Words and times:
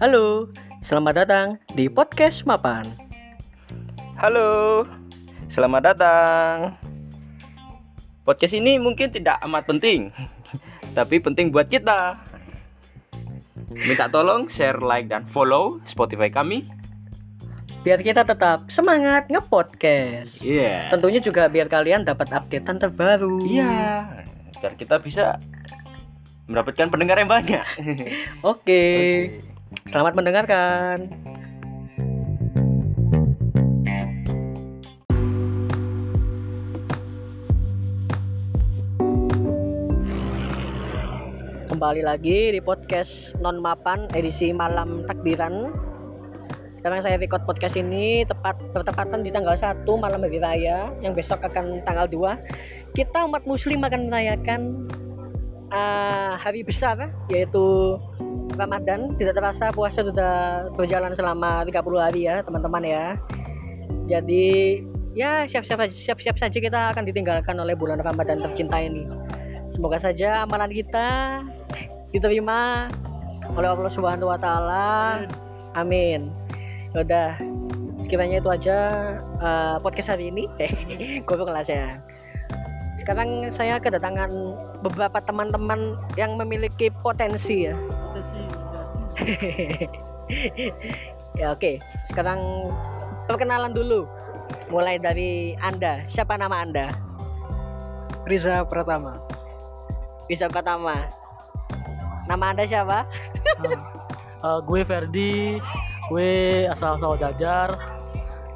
Halo, 0.00 0.48
selamat 0.80 1.14
datang 1.20 1.60
di 1.76 1.84
podcast 1.92 2.48
Mapan. 2.48 2.88
Halo, 4.16 4.88
selamat 5.52 5.92
datang. 5.92 6.80
Podcast 8.24 8.56
ini 8.56 8.80
mungkin 8.80 9.12
tidak 9.12 9.36
amat 9.44 9.68
penting, 9.68 10.08
tapi 10.96 11.20
penting 11.20 11.52
buat 11.52 11.68
kita. 11.68 12.24
Minta 13.68 14.08
tolong 14.08 14.48
share, 14.48 14.80
like, 14.80 15.12
dan 15.12 15.28
follow 15.28 15.84
Spotify 15.84 16.32
kami. 16.32 16.64
Biar 17.84 18.00
kita 18.00 18.24
tetap 18.24 18.72
semangat 18.72 19.28
ngepodcast. 19.28 20.40
Iya. 20.40 20.88
Tentunya 20.88 21.20
juga 21.20 21.52
biar 21.52 21.68
kalian 21.68 22.08
dapat 22.08 22.32
updatean 22.32 22.80
terbaru. 22.80 23.44
Iya. 23.44 24.24
Biar 24.58 24.74
kita 24.74 24.98
bisa 24.98 25.38
mendapatkan 26.50 26.90
pendengar 26.90 27.14
yang 27.22 27.30
banyak. 27.30 27.62
Oke. 28.42 28.82
Selamat 29.86 30.18
mendengarkan. 30.18 31.06
Kembali 41.68 42.02
lagi 42.02 42.50
di 42.50 42.58
podcast 42.58 43.38
Non 43.38 43.62
Mapan 43.62 44.10
edisi 44.18 44.50
malam 44.50 45.06
takbiran. 45.06 45.70
Sekarang 46.74 47.02
saya 47.02 47.18
record 47.18 47.42
podcast 47.42 47.74
ini 47.74 48.22
tepat 48.22 48.58
bertepatan 48.70 49.26
di 49.26 49.34
tanggal 49.34 49.54
1 49.58 49.82
malam 49.98 50.22
hari 50.22 50.38
raya 50.38 50.90
yang 51.02 51.10
besok 51.10 51.42
akan 51.42 51.82
tanggal 51.82 52.06
2. 52.06 52.77
Kita 52.96 53.24
umat 53.28 53.44
muslim 53.44 53.84
akan 53.84 54.10
merayakan 54.10 54.60
uh, 55.72 56.34
hari 56.36 56.64
besar 56.64 57.12
yaitu 57.32 57.96
Ramadan. 58.56 59.14
Tidak 59.16 59.34
terasa 59.36 59.70
puasa 59.70 60.02
sudah 60.02 60.66
berjalan 60.74 61.14
selama 61.14 61.62
30 61.68 61.78
hari 61.98 62.20
ya 62.26 62.42
teman-teman 62.42 62.82
ya. 62.84 63.04
Jadi 64.08 64.80
ya 65.12 65.44
siap-siap 65.44 65.88
siap-siap 65.92 66.36
saja 66.36 66.58
kita 66.58 66.80
akan 66.94 67.04
ditinggalkan 67.04 67.56
oleh 67.60 67.76
bulan 67.76 68.00
Ramadan 68.00 68.42
tercinta 68.42 68.80
ini. 68.80 69.04
Semoga 69.68 70.00
saja 70.00 70.48
amalan 70.48 70.72
kita 70.72 71.40
diterima 72.10 72.88
oleh 73.52 73.68
Allah 73.68 73.92
Subhanahu 73.92 74.32
wa 74.32 74.40
taala. 74.40 75.28
Amin. 75.76 76.32
Udah 76.96 77.36
sekiranya 78.00 78.40
itu 78.40 78.48
aja 78.48 78.76
uh, 79.38 79.76
podcast 79.78 80.16
hari 80.16 80.32
ini. 80.32 80.48
Goblok 81.28 81.52
lah 81.52 81.62
saya 81.62 82.07
sekarang 83.08 83.48
saya 83.48 83.80
kedatangan 83.80 84.28
beberapa 84.84 85.16
teman-teman 85.24 85.96
yang 86.20 86.36
memiliki 86.36 86.92
potensi 86.92 87.72
ya. 87.72 87.74
Ya 91.40 91.54
oke. 91.56 91.64
Okay. 91.64 91.76
sekarang 92.04 92.68
perkenalan 93.24 93.72
dulu. 93.72 94.04
Mulai 94.68 95.00
dari 95.00 95.56
anda. 95.56 96.04
Siapa 96.04 96.36
nama 96.36 96.60
anda? 96.60 96.92
Riza 98.28 98.60
Pratama. 98.68 99.16
Riza 100.28 100.52
Pratama. 100.52 101.08
Nama 102.28 102.44
anda 102.52 102.68
siapa? 102.68 103.08
Uh, 103.64 103.72
uh, 104.44 104.58
gue 104.60 104.84
Ferdi. 104.84 105.56
Gue 106.12 106.68
asal 106.68 107.00
asal 107.00 107.16
Jajar 107.16 107.72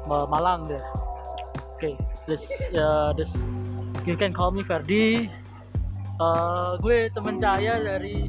Malang 0.05 0.69
deh. 0.69 0.83
Oke 1.73 1.95
okay. 1.95 1.95
this 2.29 2.45
uh, 2.77 3.15
this 3.17 3.33
you 4.05 4.15
can 4.15 4.31
call 4.31 4.51
me 4.51 4.63
Ferdi 4.63 5.31
uh, 6.19 6.75
gue 6.79 7.09
teman 7.11 7.39
Cahaya 7.39 7.79
dari 7.79 8.27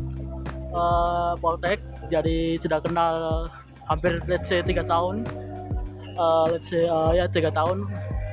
uh, 0.74 1.34
Poltek 1.38 1.82
jadi 2.08 2.58
sudah 2.58 2.78
kenal 2.82 3.48
hampir 3.90 4.22
let's 4.30 4.48
say 4.48 4.62
tiga 4.62 4.86
tahun 4.86 5.26
uh, 6.16 6.46
let's 6.48 6.70
say 6.70 6.86
uh, 6.86 7.12
ya 7.12 7.26
tiga 7.28 7.50
tahun 7.50 7.86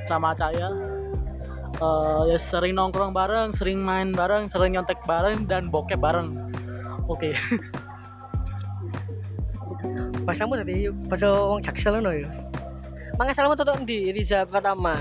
sama 0.06 0.34
Cahaya 0.38 0.70
uh, 1.82 2.26
ya 2.30 2.38
sering 2.38 2.78
nongkrong 2.78 3.12
bareng 3.12 3.50
sering 3.50 3.82
main 3.82 4.14
bareng 4.14 4.46
sering 4.48 4.78
nyontek 4.78 4.98
bareng 5.04 5.44
dan 5.50 5.68
bokep 5.68 5.98
bareng 6.00 6.34
oke 7.10 7.20
okay. 7.30 7.34
Bahasamu 10.22 10.54
tadi 10.54 10.86
bahasa 11.10 11.34
wong 11.34 11.60
Jaksel 11.66 11.98
ngono 11.98 12.14
ya. 12.14 12.30
Mangga 13.18 13.34
salamu 13.34 13.58
tutuk 13.58 13.82
di 13.82 14.14
Riza 14.14 14.46
Pratama. 14.46 14.94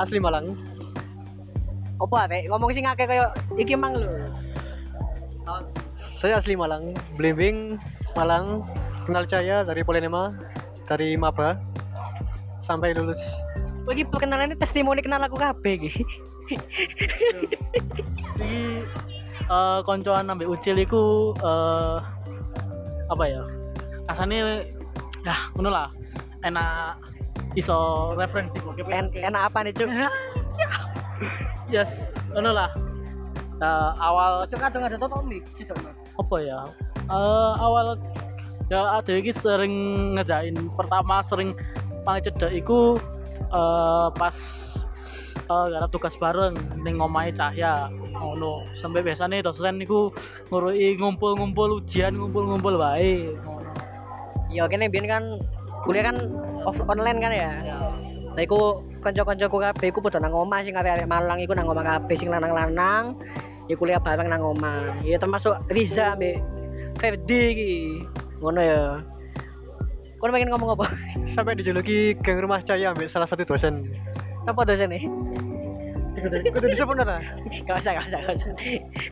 Asli 0.00 0.18
Malang. 0.18 0.56
Apa 2.02 2.26
arek 2.26 2.50
ngomong 2.50 2.74
sing 2.74 2.86
akeh 2.86 3.06
kaya 3.06 3.30
iki 3.54 3.78
mang 3.78 3.94
lho. 3.94 4.10
Saya 6.00 6.40
asli 6.40 6.56
Malang, 6.56 6.96
Blimbing, 7.20 7.76
Malang, 8.16 8.64
kenal 9.04 9.28
Caya 9.28 9.62
dari 9.62 9.84
Polenema, 9.84 10.32
dari 10.88 11.14
Maba 11.20 11.60
sampai 12.64 12.96
lulus. 12.96 13.20
Bagi 13.84 14.08
perkenalan 14.08 14.52
ini 14.52 14.56
testimoni 14.56 15.04
kenal 15.04 15.20
aku 15.20 15.36
kabeh 15.36 15.76
iki. 15.76 15.92
Iki 16.48 16.60
uh, 19.48 19.84
koncoan 19.84 20.32
ambek 20.32 20.48
Ucil 20.48 20.80
iku 20.80 21.36
uh, 21.44 22.00
apa 23.12 23.24
ya? 23.28 23.42
Asane 24.08 24.64
ya 25.24 25.36
ngono 25.56 25.68
lah. 25.68 25.88
Enak 26.44 27.00
iso 27.56 28.12
referensi 28.16 28.60
kok. 28.60 28.76
En 28.88 29.12
enak 29.12 29.52
apa 29.52 29.64
nih, 29.64 29.72
Cuk? 29.76 29.88
yes, 31.74 32.14
ngono 32.30 32.54
lah. 32.54 32.70
Uh, 33.58 33.90
awal 33.98 34.46
Cuk 34.46 34.62
kadang 34.62 34.86
ada 34.86 34.94
toto 34.94 35.22
mik, 35.26 35.42
apa 36.14 36.36
ya? 36.38 36.62
Uh, 37.10 37.54
awal 37.58 37.98
ya 38.70 39.02
ada 39.02 39.10
lagi 39.10 39.34
sering 39.34 39.74
ngejain. 40.14 40.54
Pertama 40.78 41.18
sering 41.26 41.58
paling 42.06 42.22
cedek 42.22 42.62
iku 42.62 42.98
uh, 43.50 44.10
pas 44.14 44.34
uh, 45.50 45.66
garap 45.70 45.90
tugas 45.90 46.14
bareng 46.18 46.54
ning 46.82 46.98
ngomai 46.98 47.34
cahya 47.34 47.90
ngono. 48.14 48.66
Sampai 48.78 49.02
biasanya 49.02 49.42
dosen 49.42 49.82
niku 49.82 50.14
ngurui 50.50 50.94
ngumpul-ngumpul 50.98 51.82
ujian 51.82 52.14
ngumpul-ngumpul 52.14 52.78
wae 52.78 53.34
ngono. 53.38 53.70
Ya 54.50 54.70
kene 54.70 54.86
biyen 54.86 55.10
kan 55.10 55.24
kuliah 55.82 56.10
kan 56.10 56.16
off 56.62 56.78
online 56.86 57.18
kan 57.18 57.32
ya? 57.34 57.50
Ya. 57.62 57.78
Nah, 58.34 58.42
iku 58.42 58.82
kanca-kancaku 59.04 59.60
kabeh 59.60 59.86
iku 59.92 60.00
padha 60.00 60.18
nang 60.18 60.32
omah 60.32 60.64
sing 60.64 60.72
arek-arek 60.74 61.04
Malang 61.04 61.38
iku 61.44 61.52
nang 61.52 61.68
omah 61.68 61.84
kabeh 61.84 62.16
sing 62.16 62.32
lanang-lanang 62.32 63.14
ya 63.68 63.76
kuliah 63.76 64.00
bareng 64.00 64.32
nang 64.32 64.40
omah. 64.40 65.04
Ya 65.04 65.20
termasuk 65.20 65.52
Riza 65.68 66.16
ambek 66.16 66.40
Ferdi 66.96 67.40
iki. 67.52 67.72
Ngono 68.40 68.60
ya. 68.64 68.80
Kau 70.18 70.32
pengen 70.32 70.48
ngomong 70.56 70.72
apa? 70.80 70.88
sampai 71.36 71.52
dijuluki 71.60 72.16
geng 72.24 72.40
rumah 72.40 72.64
cahya 72.64 72.96
ambil 72.96 73.04
salah 73.12 73.28
satu 73.28 73.44
dosen 73.44 73.92
Siapa 74.40 74.64
dosen 74.64 74.88
nih? 74.88 75.04
kudu 76.24 76.72
disebut 76.72 76.96
ora 76.96 77.20
Gak 77.68 77.76
usah, 77.84 77.92
gak 77.92 78.08
usah, 78.08 78.20
gak 78.24 78.36
usah. 78.40 78.52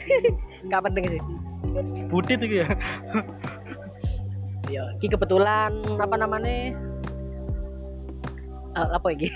Gak 0.73 0.83
penting 0.89 1.05
sih. 1.13 1.21
budit 2.09 2.41
itu 2.41 2.65
ya 2.65 2.69
Ya, 4.73 4.89
iki 4.97 5.13
kebetulan 5.13 5.85
apa 6.01 6.17
namanya? 6.17 6.73
Ah, 8.73 8.89
apa 8.97 9.09
iki? 9.13 9.29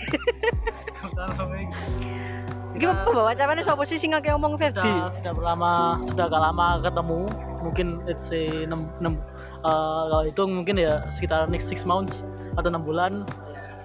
Iki 2.77 2.85
pembawa 3.09 3.33
acaranya 3.33 3.65
siapa 3.65 3.83
sih 3.89 3.97
sing 3.97 4.13
ngake 4.13 4.29
ngomong 4.37 4.61
Ferdi? 4.61 4.85
sudah 4.85 5.09
sudah 5.17 5.33
berlama 5.33 5.73
sudah 6.13 6.25
agak 6.29 6.41
lama 6.45 6.69
ketemu 6.85 7.21
mungkin 7.65 7.87
let's 8.05 8.29
say 8.29 8.69
6, 8.69 8.77
6 9.01 9.17
uh, 9.65 10.13
kalau 10.13 10.25
itu 10.29 10.43
mungkin 10.45 10.77
ya 10.77 11.01
sekitar 11.09 11.49
next 11.49 11.73
6 11.73 11.89
months 11.89 12.21
atau 12.61 12.69
6 12.69 12.85
bulan 12.85 13.25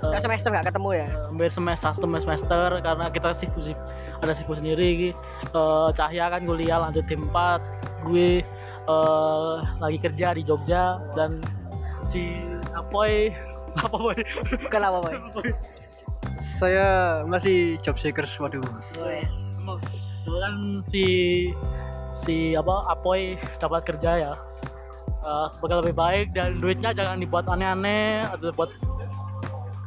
uh, 0.04 0.20
semester 0.20 0.52
gak 0.52 0.68
ketemu 0.68 0.90
ya? 1.04 1.08
hampir 1.32 1.48
semester 1.48 1.96
satu 1.96 2.08
semester 2.20 2.84
karena 2.84 3.06
kita 3.08 3.32
sibuk 3.32 3.64
sibuk 3.64 3.80
ada 4.20 4.36
sibuk 4.36 4.60
sendiri 4.60 5.16
uh, 5.56 5.90
Cahya 5.96 6.28
kan 6.28 6.44
kuliah 6.44 6.84
lanjut 6.84 7.08
di 7.08 7.16
4 7.16 8.12
gue 8.12 8.44
uh, 8.92 9.64
lagi 9.80 9.98
kerja 10.04 10.36
di 10.36 10.44
Jogja 10.44 11.00
dan 11.16 11.40
si 12.04 12.44
Apoy 12.76 13.32
apa 13.78 13.96
boy 13.96 14.18
Bukan 14.60 14.82
apa, 14.82 14.98
Boy? 15.00 15.16
saya 16.38 16.88
masih 17.26 17.76
job 17.82 17.96
seekers 17.96 18.36
waduh 18.38 18.62
Wes. 19.00 19.34
kebetulan 19.66 20.56
si 20.82 21.04
si 22.14 22.54
apa 22.54 22.86
Apoy 22.88 23.36
dapat 23.58 23.84
kerja 23.84 24.12
ya 24.22 24.34
uh, 25.22 25.48
sebagai 25.48 25.82
lebih 25.82 25.96
baik 25.96 26.28
dan 26.34 26.60
duitnya 26.60 26.92
jangan 26.92 27.18
dibuat 27.18 27.48
aneh-aneh 27.48 28.22
atau 28.28 28.54
buat 28.54 28.70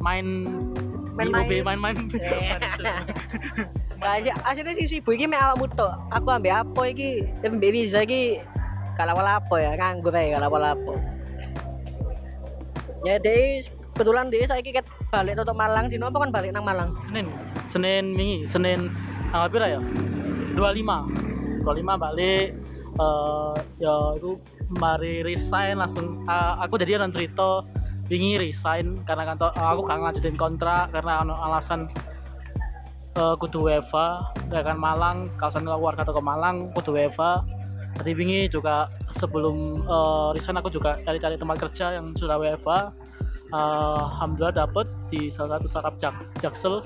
main 0.00 0.26
Main-main. 1.14 1.62
main-main 1.62 1.96
Nah, 4.04 4.20
asli- 4.20 4.36
aslinya 4.44 4.72
sih 4.74 4.86
sibuk 4.90 5.16
iki 5.16 5.24
mek 5.24 5.40
awakmu 5.40 5.64
tok. 5.72 5.96
Aku 6.12 6.28
ambek 6.28 6.52
apa 6.52 6.92
iki? 6.92 7.24
Ambek 7.40 7.72
Riza 7.72 8.04
iki 8.04 8.36
gak 8.92 9.08
lapo-lapo 9.08 9.56
ya, 9.56 9.72
nganggur 9.80 10.12
ae 10.12 10.28
gak 10.28 10.44
lapo-lapo. 10.44 10.98
Ya 13.04 13.20
deh, 13.20 13.60
kebetulan 13.92 14.32
deh 14.32 14.48
saya 14.48 14.64
ket 14.64 14.88
balik 15.12 15.36
tutup 15.36 15.52
Malang, 15.52 15.92
dino 15.92 16.08
apa 16.08 16.24
kan 16.24 16.32
balik 16.32 16.56
nang 16.56 16.64
Malang? 16.64 16.96
Senin. 17.04 17.28
Senin 17.68 18.16
wingi 18.16 18.48
Senin 18.48 18.88
tanggal 19.28 19.52
berapa 19.52 19.76
ya? 19.76 19.80
25 20.56 21.68
25 21.68 22.00
balik 22.00 22.48
eh 22.94 23.54
ya 23.76 23.96
itu 24.16 24.40
mari 24.80 25.20
resign 25.20 25.84
langsung. 25.84 26.24
Ah, 26.24 26.56
aku 26.64 26.80
jadi 26.80 26.96
orang 26.96 27.12
cerita 27.12 27.60
wingi 28.08 28.40
resign 28.40 28.96
karena 29.04 29.28
kantor 29.28 29.52
aku 29.52 29.80
gak 29.84 30.00
ngajutin 30.00 30.36
kontrak 30.40 30.88
karena 30.88 31.20
alasan 31.20 31.92
eh, 33.20 33.34
kudu 33.36 33.68
WFA 33.68 34.32
kan 34.48 34.80
Malang 34.80 35.28
kawasan 35.36 35.68
keluar 35.68 35.92
kata 35.92 36.08
ke 36.08 36.22
Malang 36.24 36.72
kudu 36.72 36.96
WFA 36.96 37.44
tadi 37.94 38.10
wingi 38.12 38.50
juga 38.50 38.90
sebelum 39.14 39.82
eh, 39.82 40.28
resign 40.34 40.58
aku 40.58 40.70
juga 40.70 40.98
cari-cari 41.02 41.38
tempat 41.38 41.56
kerja 41.68 41.96
yang 41.96 42.14
sudah 42.14 42.36
WFA 42.36 42.80
Eh, 43.54 43.98
alhamdulillah 44.10 44.66
dapet 44.66 44.86
di 45.14 45.30
salah 45.30 45.62
satu 45.62 45.66
startup 45.70 45.94
Jak- 46.02 46.26
Jaksel. 46.42 46.82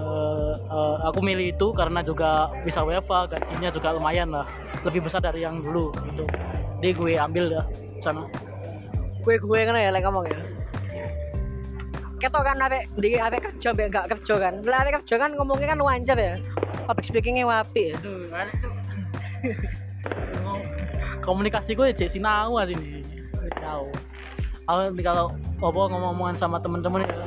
Eh, 0.00 0.54
eh, 0.56 0.96
aku 1.04 1.20
milih 1.20 1.52
itu 1.52 1.68
karena 1.76 2.00
juga 2.00 2.48
bisa 2.64 2.80
WFA 2.80 3.28
gajinya 3.28 3.68
juga 3.68 3.92
lumayan 3.92 4.32
lah. 4.32 4.48
Lebih 4.88 5.04
besar 5.04 5.20
dari 5.20 5.44
yang 5.44 5.60
dulu 5.60 5.92
gitu. 6.08 6.24
Jadi 6.80 6.90
gue 6.96 7.12
ambil 7.20 7.44
dah 7.52 7.64
sana 8.00 8.24
gue 9.22 9.38
gue 9.38 9.58
kan 9.62 9.76
ya 9.76 9.92
like 9.92 10.02
ngomong 10.02 10.26
ya. 10.26 10.38
Ketok 12.18 12.42
kan 12.42 12.56
ape 12.58 12.88
di 12.96 13.14
ape 13.20 13.38
kerja 13.38 13.70
be 13.76 13.86
gak 13.92 14.08
kerja 14.16 14.34
kan. 14.48 14.54
Lah 14.64 14.86
ape 14.86 14.96
kerja 15.02 15.14
kan 15.20 15.36
ngomongnya 15.36 15.76
kan 15.76 15.78
lancar 15.82 16.16
ya. 16.16 16.34
Public 16.88 17.04
speakingnya 17.04 17.44
wapi 17.44 17.92
ya 17.92 17.96
komunikasi 21.22 21.78
gue 21.78 21.94
cek 21.94 22.10
sinau 22.18 22.58
aja 22.58 22.74
nih 22.74 23.02
tahu 23.62 23.86
nih 24.96 25.04
kalau 25.04 25.34
apa 25.62 25.80
ngomong-ngomongan 25.90 26.36
sama 26.38 26.56
temen-temen 26.62 27.04
ya. 27.04 27.26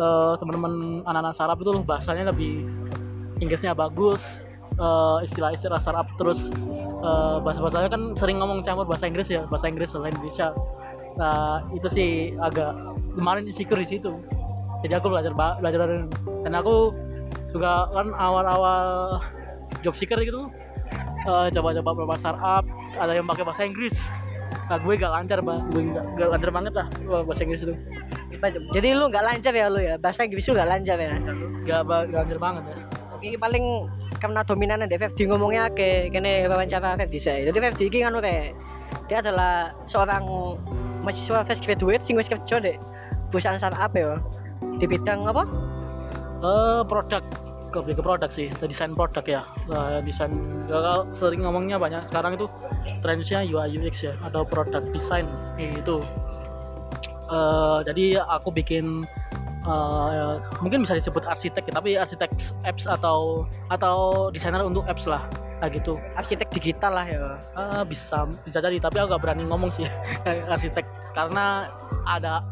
Eh, 0.00 0.34
temen-temen 0.40 1.04
anak-anak 1.04 1.34
sarap 1.36 1.60
itu 1.60 1.82
bahasanya 1.84 2.32
lebih 2.32 2.64
Inggrisnya 3.40 3.76
bagus 3.76 4.44
eh, 4.80 5.18
istilah-istilah 5.28 5.80
sarap. 5.80 6.08
Terus 6.16 6.48
eh, 6.80 7.36
bahasa-bahasanya 7.44 7.90
kan 7.92 8.02
sering 8.16 8.40
ngomong 8.40 8.64
campur 8.64 8.88
bahasa 8.88 9.06
Inggris 9.06 9.28
ya 9.28 9.44
bahasa 9.46 9.68
Inggris 9.68 9.92
selain 9.92 10.14
Indonesia. 10.16 10.56
Nah 11.20 11.64
itu 11.76 11.88
sih 11.92 12.10
agak 12.40 12.72
kemarin 13.14 13.46
insecure 13.46 13.80
di 13.80 13.88
situ. 13.88 14.10
Jadi 14.80 14.96
aku 14.96 15.12
belajar 15.12 15.36
belajar 15.36 16.08
dan 16.40 16.52
aku 16.56 16.96
juga 17.52 17.90
kan 17.92 18.16
awal-awal 18.16 19.20
job 19.84 19.92
seeker 19.92 20.16
gitu 20.24 20.48
eh, 21.26 21.46
coba-coba 21.52 21.90
beberapa 21.96 22.16
startup 22.16 22.64
ada 22.96 23.12
yang 23.12 23.26
pakai 23.28 23.44
bahasa 23.44 23.62
Inggris. 23.66 23.96
Nah 24.70 24.78
gue 24.78 24.94
gak 24.94 25.10
lancar 25.10 25.38
bang 25.42 25.60
gue 25.74 25.82
gak, 25.90 26.06
gak 26.14 26.28
lancar 26.30 26.50
banget 26.54 26.72
lah 26.78 26.86
bahasa 27.26 27.42
Inggris 27.42 27.62
itu. 27.66 27.74
Jadi 28.72 28.88
lu 28.96 29.10
nggak 29.10 29.24
lancar 29.26 29.52
ya 29.52 29.66
lu 29.68 29.80
ya? 29.82 29.94
Bahasa 30.00 30.24
Inggris 30.24 30.46
lu 30.48 30.56
nggak 30.56 30.70
lancar 30.70 30.96
ya? 30.96 31.12
Gak, 31.66 31.80
gak 31.86 32.20
lancar 32.24 32.38
banget 32.38 32.62
ya. 32.70 32.76
Oke, 33.12 33.36
paling 33.36 33.64
karena 34.16 34.40
dominan 34.44 34.88
di 34.88 34.96
FFD 34.96 35.28
ngomongnya 35.28 35.68
ke 35.72 36.08
kene 36.08 36.48
wawancara 36.48 36.96
FFD 36.96 37.16
saya. 37.20 37.40
Jadi 37.48 37.56
FFD 37.56 37.82
ini 37.92 37.98
kan 38.04 38.12
udah 38.16 38.38
dia 39.10 39.18
adalah 39.20 39.74
seorang 39.84 40.24
mahasiswa 41.04 41.44
fresh 41.44 41.62
graduate 41.64 42.02
sing 42.04 42.16
wis 42.16 42.28
kerja 42.28 42.56
deh 42.60 42.76
perusahaan 43.28 43.60
startup 43.60 43.92
ya. 43.92 44.16
Di 44.80 44.88
bidang 44.88 45.28
apa? 45.28 45.44
eh 46.40 46.80
produk 46.88 47.20
lebih 47.78 47.94
ke 47.98 48.02
produk 48.02 48.30
sih 48.30 48.50
ke 48.50 48.66
desain 48.66 48.92
produk 48.92 49.24
ya. 49.24 49.42
Eh, 49.70 49.98
desain 50.02 50.30
kalau 50.66 51.06
sering 51.14 51.46
ngomongnya 51.46 51.78
banyak. 51.78 52.02
Sekarang 52.06 52.34
itu 52.34 52.50
trendsnya 53.00 53.46
UI 53.46 53.78
UX 53.78 54.02
ya 54.02 54.14
atau 54.26 54.42
produk 54.42 54.82
design 54.90 55.30
gitu. 55.56 56.02
Eh, 57.30 57.78
jadi 57.86 58.18
aku 58.26 58.50
bikin 58.50 59.06
eh, 59.62 60.32
mungkin 60.58 60.82
bisa 60.82 60.98
disebut 60.98 61.22
arsitek 61.28 61.70
ya, 61.70 61.72
tapi 61.78 61.90
arsitek 61.94 62.30
apps 62.66 62.90
atau 62.90 63.46
atau 63.70 64.28
desainer 64.34 64.64
untuk 64.66 64.82
apps 64.90 65.06
lah 65.06 65.22
kayak 65.62 65.78
gitu. 65.78 66.00
Arsitek 66.18 66.50
digital 66.50 66.98
lah 66.98 67.06
ya. 67.06 67.38
Eh, 67.54 67.82
bisa 67.86 68.26
bisa 68.42 68.58
jadi 68.58 68.82
tapi 68.82 68.98
aku 68.98 69.14
gak 69.14 69.22
berani 69.22 69.46
ngomong 69.46 69.70
sih 69.70 69.86
arsitek. 70.54 70.82
Karena 71.14 71.70
ada 72.08 72.42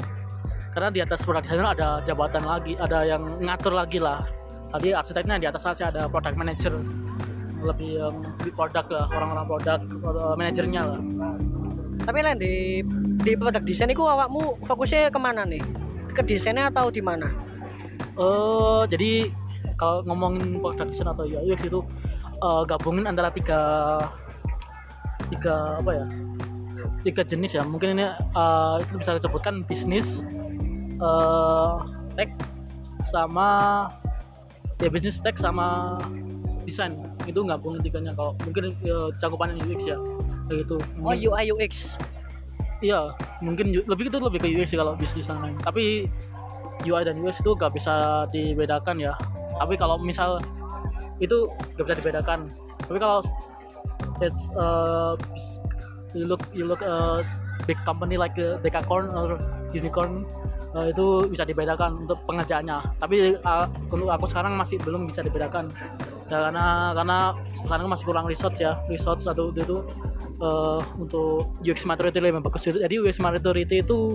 karena 0.78 0.94
di 0.94 1.00
atas 1.02 1.26
product 1.26 1.50
designer 1.50 1.74
ada 1.74 1.88
jabatan 2.06 2.44
lagi 2.44 2.78
ada 2.78 3.02
yang 3.02 3.24
ngatur 3.42 3.74
lagi 3.74 3.98
lah 3.98 4.22
tadi 4.72 4.88
arsiteknya 4.92 5.36
di 5.40 5.46
atas 5.48 5.62
saja 5.64 5.88
ada 5.88 6.06
product 6.08 6.36
manager 6.36 6.72
lebih 7.58 7.98
di 8.44 8.50
produk 8.54 8.86
lah 8.90 9.06
orang-orang 9.10 9.46
produk 9.48 9.80
eh, 9.82 10.34
manajernya 10.38 10.82
lah 10.84 11.00
Tapi 11.98 12.24
lain 12.24 12.40
di 12.40 12.80
di 13.20 13.32
produk 13.36 13.60
desain 13.68 13.92
itu 13.92 14.00
awakmu 14.00 14.56
fokusnya 14.64 15.12
ke 15.12 15.20
mana 15.20 15.44
nih? 15.44 15.60
Ke 16.16 16.24
desainnya 16.24 16.72
atau 16.72 16.88
di 16.88 17.04
mana? 17.04 17.28
eh 18.18 18.82
jadi 18.90 19.30
kalau 19.78 20.02
ngomongin 20.10 20.58
product 20.58 20.90
design 20.90 21.10
atau 21.14 21.24
UI 21.24 21.54
UX 21.54 21.62
itu 21.62 21.80
eh, 22.42 22.62
gabungin 22.66 23.06
antara 23.06 23.30
tiga 23.30 23.60
tiga 25.30 25.78
apa 25.78 25.90
ya 25.94 26.04
tiga 27.06 27.22
jenis 27.22 27.54
ya 27.54 27.62
mungkin 27.62 27.94
ini 27.94 28.10
eh, 28.10 28.74
itu 28.82 28.94
bisa 28.98 29.22
disebutkan 29.22 29.62
bisnis 29.70 30.26
eh, 30.98 31.74
tech 32.18 32.30
sama 33.14 33.86
ya 34.78 34.88
bisnis 34.90 35.18
tech 35.18 35.34
sama 35.38 35.98
desain 36.62 36.94
itu 37.26 37.40
gabungin 37.42 37.80
tiganya 37.80 38.12
kalau 38.14 38.36
mungkin 38.44 38.76
eh, 38.84 39.08
cakupannya 39.18 39.58
UX 39.66 39.88
ya 39.88 39.98
kayak 40.48 40.64
gitu 40.64 40.76
Oh 41.04 41.14
UI 41.14 41.52
UX. 41.52 41.96
Iya, 42.78 43.10
mungkin 43.42 43.74
lebih 43.74 44.06
itu 44.06 44.18
lebih 44.22 44.38
ke 44.38 44.48
UX 44.48 44.70
sih 44.70 44.78
kalau 44.78 44.94
bisnis 44.94 45.26
sana. 45.26 45.50
Tapi 45.66 46.06
UI 46.86 47.02
dan 47.02 47.18
UX 47.18 47.42
itu 47.42 47.52
gak 47.58 47.74
bisa 47.74 48.24
dibedakan 48.30 49.02
ya. 49.02 49.12
Tapi 49.58 49.74
kalau 49.74 49.98
misal 49.98 50.38
itu 51.18 51.50
gak 51.74 51.90
bisa 51.90 51.98
dibedakan. 51.98 52.48
Tapi 52.86 52.98
kalau 53.02 53.18
it's 54.22 54.42
uh, 54.54 55.18
you 56.14 56.24
look 56.24 56.42
you 56.54 56.64
look 56.64 56.80
uh, 56.80 57.20
big 57.66 57.78
company 57.82 58.14
like 58.14 58.38
uh, 58.38 58.62
Decacorn 58.62 59.10
or 59.10 59.42
Unicorn 59.74 60.22
uh, 60.74 60.86
itu 60.88 61.28
bisa 61.30 61.44
dibedakan 61.44 62.04
untuk 62.08 62.18
pengerjaannya. 62.28 62.98
Tapi 63.00 63.38
uh, 63.40 63.66
untuk 63.92 64.08
aku 64.08 64.26
sekarang 64.28 64.56
masih 64.56 64.80
belum 64.82 65.08
bisa 65.08 65.24
dibedakan. 65.24 65.70
Ya, 66.28 66.44
karena 66.48 66.92
karena 66.92 67.18
sekarang 67.64 67.86
masih 67.88 68.04
kurang 68.04 68.26
research 68.28 68.60
ya. 68.60 68.76
Research 68.92 69.24
satu 69.24 69.48
itu, 69.48 69.64
itu 69.64 69.76
eh, 70.44 70.80
untuk 71.00 71.50
UX 71.64 71.82
maturity 71.88 72.20
lebih 72.20 72.44
bagus 72.44 72.68
jadi 72.68 72.94
UX 73.00 73.18
maturity 73.18 73.82
itu 73.82 74.14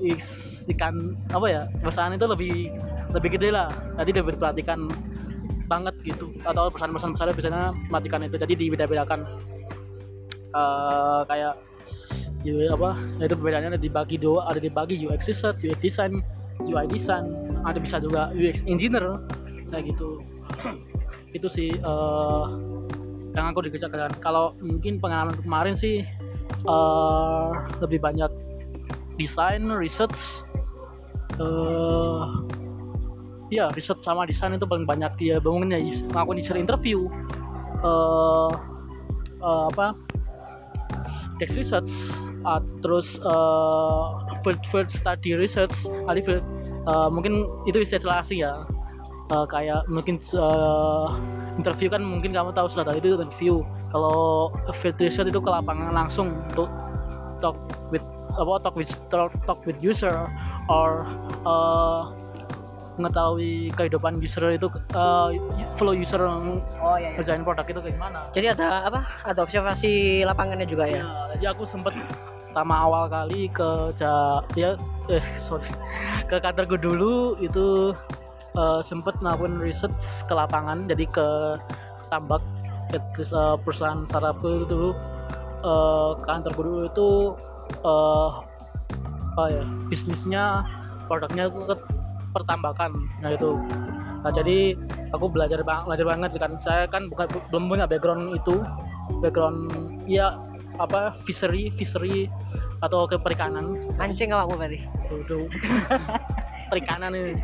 is- 0.00 0.64
ikan 0.68 1.16
apa 1.32 1.46
ya 1.48 1.62
perusahaan 1.80 2.12
itu 2.12 2.24
lebih 2.28 2.72
lebih 3.16 3.36
gede 3.36 3.48
lah 3.52 3.68
jadi 4.00 4.20
lebih 4.20 4.36
diperhatikan 4.36 4.88
banget 5.68 5.94
gitu 6.00 6.32
atau 6.44 6.72
perusahaan-perusahaan 6.72 7.12
besar 7.12 7.28
biasanya 7.32 7.62
mematikan 7.92 8.24
itu 8.24 8.36
jadi 8.40 8.54
dibeda-bedakan 8.56 9.20
eh 10.56 11.20
kayak 11.28 11.54
UI 12.46 12.70
apa 12.70 12.94
ya 13.18 13.26
itu 13.26 13.34
perbedaannya 13.34 13.74
ada 13.74 13.80
dibagi 13.80 14.16
dua 14.18 14.46
ada 14.46 14.62
dibagi 14.62 14.94
UX 15.02 15.26
research 15.26 15.62
UX 15.66 15.82
design 15.82 16.22
UI 16.62 16.86
design 16.90 17.34
ada 17.66 17.78
bisa 17.78 17.98
juga 17.98 18.30
UX 18.34 18.62
engineer 18.66 19.18
kayak 19.70 19.94
gitu. 19.94 20.22
Itu 21.36 21.46
sih 21.46 21.70
eh 21.70 22.46
yang 23.36 23.54
aku 23.54 23.68
dikerjakan. 23.68 24.18
Kalau 24.18 24.56
mungkin 24.58 24.98
pengalaman 24.98 25.36
kemarin 25.38 25.74
sih 25.76 26.02
eh 26.66 27.48
lebih 27.78 28.00
banyak 28.02 28.30
desain 29.20 29.62
research 29.70 30.42
eh 31.38 32.24
ya 33.48 33.72
research 33.72 34.04
sama 34.04 34.24
desain 34.28 34.56
itu 34.56 34.66
paling 34.66 34.88
banyak. 34.88 35.12
Dia 35.20 35.36
bangunnya 35.38 35.78
ngelakuin 36.12 36.40
user 36.42 36.58
interview 36.58 37.06
eh 37.84 38.50
eh, 39.44 39.64
apa 39.70 39.94
text 41.38 41.54
research 41.54 41.92
ah, 42.46 42.60
terus 42.84 43.18
eh 43.18 44.02
field 44.46 44.62
field 44.70 44.90
study 44.90 45.34
research 45.34 45.74
kali 46.06 46.20
field 46.22 46.44
eh, 46.86 47.08
mungkin 47.10 47.46
itu 47.66 47.82
istilah 47.82 48.22
asing 48.22 48.42
ya. 48.44 48.66
Eh, 49.28 49.46
kayak 49.52 49.84
mungkin 49.92 50.16
eh, 50.20 51.08
interview 51.60 51.88
kan 51.92 52.00
mungkin 52.00 52.32
kamu 52.32 52.56
tahu 52.56 52.66
sudah 52.70 52.96
itu 52.96 53.18
interview. 53.20 53.60
Kalau 53.92 54.48
field 54.80 54.96
research 55.00 55.28
itu 55.28 55.40
ke 55.40 55.50
lapangan 55.50 55.92
langsung 55.92 56.32
untuk 56.52 56.70
talk 57.44 57.56
with 57.92 58.04
apa 58.38 58.60
talk 58.64 58.76
with 58.76 58.88
talk, 59.12 59.32
talk 59.44 59.60
with 59.68 59.76
user 59.84 60.28
or 60.72 61.04
eh, 61.44 62.02
mengetahui 62.98 63.70
kehidupan 63.78 64.18
user 64.18 64.50
itu 64.50 64.68
eh, 64.92 65.28
flow 65.78 65.94
user 65.94 66.20
Oh 66.20 66.98
iya. 66.98 67.14
iya. 67.14 67.16
kerjain 67.22 67.46
produk 67.46 67.66
itu 67.66 67.80
kayak 67.80 67.94
gimana 67.96 68.18
Jadi 68.34 68.46
ada 68.58 68.66
apa? 68.90 69.00
Ada 69.24 69.40
observasi 69.46 70.22
lapangannya 70.26 70.66
juga 70.66 70.84
ya. 70.84 71.00
Ya, 71.00 71.06
jadi 71.38 71.44
aku 71.54 71.62
sempet 71.64 71.94
pertama 72.50 72.74
awal 72.90 73.06
kali 73.06 73.46
ke 73.54 73.94
ja, 73.94 74.42
ya 74.58 74.74
eh 75.06 75.22
sorry 75.46 75.68
ke 76.26 76.42
kantorku 76.42 76.74
dulu 76.74 77.38
itu 77.38 77.94
eh, 78.58 78.80
sempet 78.82 79.14
melakukan 79.22 79.62
research 79.62 80.26
ke 80.26 80.32
lapangan 80.34 80.90
jadi 80.90 81.06
ke 81.06 81.28
tambak 82.10 82.42
ke 82.90 82.98
eh, 83.22 83.56
perusahaan 83.62 84.02
startupku 84.10 84.64
itu 84.64 84.66
dulu 84.66 84.90
eh, 85.62 86.10
kantorku 86.26 86.60
dulu 86.66 86.80
itu 86.90 87.08
eh 87.84 88.30
apa 89.38 89.54
ya 89.54 89.62
bisnisnya 89.86 90.66
produknya 91.06 91.46
itu 91.46 91.78
pertambakan 92.32 93.08
nah 93.20 93.30
itu 93.32 93.56
Nah, 94.18 94.32
jadi 94.34 94.74
aku 95.14 95.30
belajar 95.30 95.62
bang- 95.62 95.86
belajar 95.86 96.06
banget 96.06 96.30
kan. 96.42 96.58
Saya 96.58 96.90
kan 96.90 97.06
bukan 97.06 97.30
belum 97.54 97.70
punya 97.70 97.86
background 97.86 98.34
itu, 98.34 98.60
background 99.22 99.70
ya 100.10 100.34
apa 100.82 101.14
fishery, 101.22 101.70
fishery 101.74 102.26
atau 102.82 103.06
ke 103.06 103.18
perikanan. 103.18 103.78
Mancing 103.94 104.34
awakmu 104.34 104.58
berarti. 104.58 104.82
Tuh, 105.30 105.46
perikanan 106.70 107.14
ini. 107.14 107.34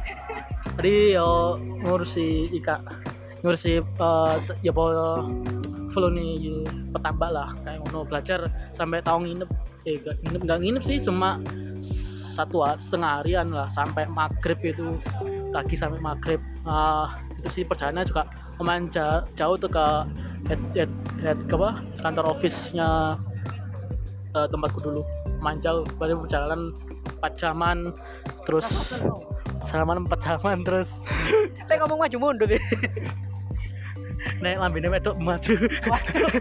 Jadi 0.75 1.15
yo 1.15 1.57
ngurusi 1.87 2.51
ika, 2.51 2.83
ngurusi 3.47 3.79
t- 3.81 4.59
ya 4.67 4.75
bawa 4.75 5.23
flow 5.95 6.11
nih 6.11 6.67
petambak 6.91 7.31
lah 7.31 7.55
kayak 7.63 7.79
ngono 7.87 8.03
belajar 8.03 8.51
sampai 8.75 8.99
tahun 8.99 9.31
nginep 9.31 9.51
eh 9.87 9.95
gak 10.03 10.17
nginep 10.27 10.43
nggak 10.43 10.59
nginep 10.67 10.83
sih 10.83 10.99
cuma 10.99 11.39
satu 12.35 12.67
setengah 12.83 13.23
harian 13.23 13.55
lah 13.55 13.71
sampai 13.71 14.11
maghrib 14.11 14.59
itu 14.67 14.99
pagi 15.55 15.79
sampai 15.79 16.03
maghrib. 16.03 16.43
Ah 16.67 17.15
itu 17.39 17.61
sih 17.61 17.63
perjalanannya 17.63 18.11
juga 18.11 18.27
lumayan 18.59 18.91
ja- 18.91 19.23
jauh 19.39 19.55
tuh 19.55 19.71
ke 19.71 19.87
head, 20.51 20.61
head, 20.75 20.91
head 21.23 21.39
ke 21.47 21.55
apa 21.55 21.79
kantor 22.03 22.35
office-nya 22.35 23.15
eh, 24.35 24.47
tempatku 24.51 24.83
dulu. 24.83 25.07
Lumayan 25.39 25.63
jauh 25.63 25.83
baru 25.97 26.19
perjalanan 26.27 26.75
4 27.23 27.41
jaman 27.41 27.95
terus 28.45 28.67
salaman 29.63 30.05
4 30.11 30.27
jaman 30.27 30.67
terus 30.67 30.99
Lek 31.71 31.79
ngomong 31.81 32.03
maju 32.03 32.17
mundur. 32.19 32.51
naik 34.43 34.57
lambene 34.61 34.89
wedok 34.89 35.17
maju. 35.21 35.53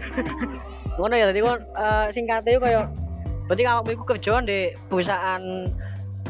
Ngono 0.98 1.14
ya 1.18 1.26
tadi 1.28 1.40
kon 1.42 1.60
eh, 1.60 2.06
singkatnya 2.14 2.60
koyo 2.62 2.82
berarti 3.46 3.62
awakmu 3.68 3.90
iku 3.96 4.04
kerja 4.08 4.40
di 4.40 4.72
perusahaan 4.88 5.42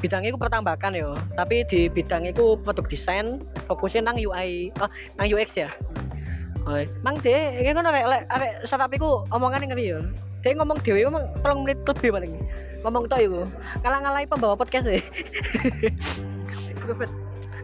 bidangnya 0.02 0.34
iku 0.34 0.40
pertambakan 0.40 0.92
ya. 0.92 1.10
Tapi 1.38 1.64
di 1.70 1.88
bidang 1.88 2.26
iku 2.28 2.58
produk 2.60 2.84
desain, 2.90 3.40
fokusnya 3.70 4.04
nang 4.04 4.18
UI, 4.18 4.74
oh, 4.82 4.90
nang 5.16 5.26
UX 5.30 5.56
ya. 5.56 5.70
Oh, 6.64 6.80
mang 7.04 7.20
deh, 7.20 7.60
iki 7.60 7.76
ngono 7.76 7.92
arek 7.92 8.24
arek 8.28 8.52
startup 8.64 8.92
iku 8.92 9.24
omongane 9.30 9.68
ngerti 9.68 9.94
ya. 9.94 10.00
Dia 10.44 10.52
ngomong 10.60 10.76
dhewe 10.84 11.08
ngomong 11.08 11.24
3 11.40 11.60
menit 11.64 11.78
lebih 11.88 12.10
paling. 12.12 12.32
Ngomong 12.84 13.08
tok 13.08 13.20
iku. 13.20 13.40
Kalah-ngalahi 13.80 14.28
pembawa 14.28 14.56
podcast 14.56 14.88
e. 14.88 15.00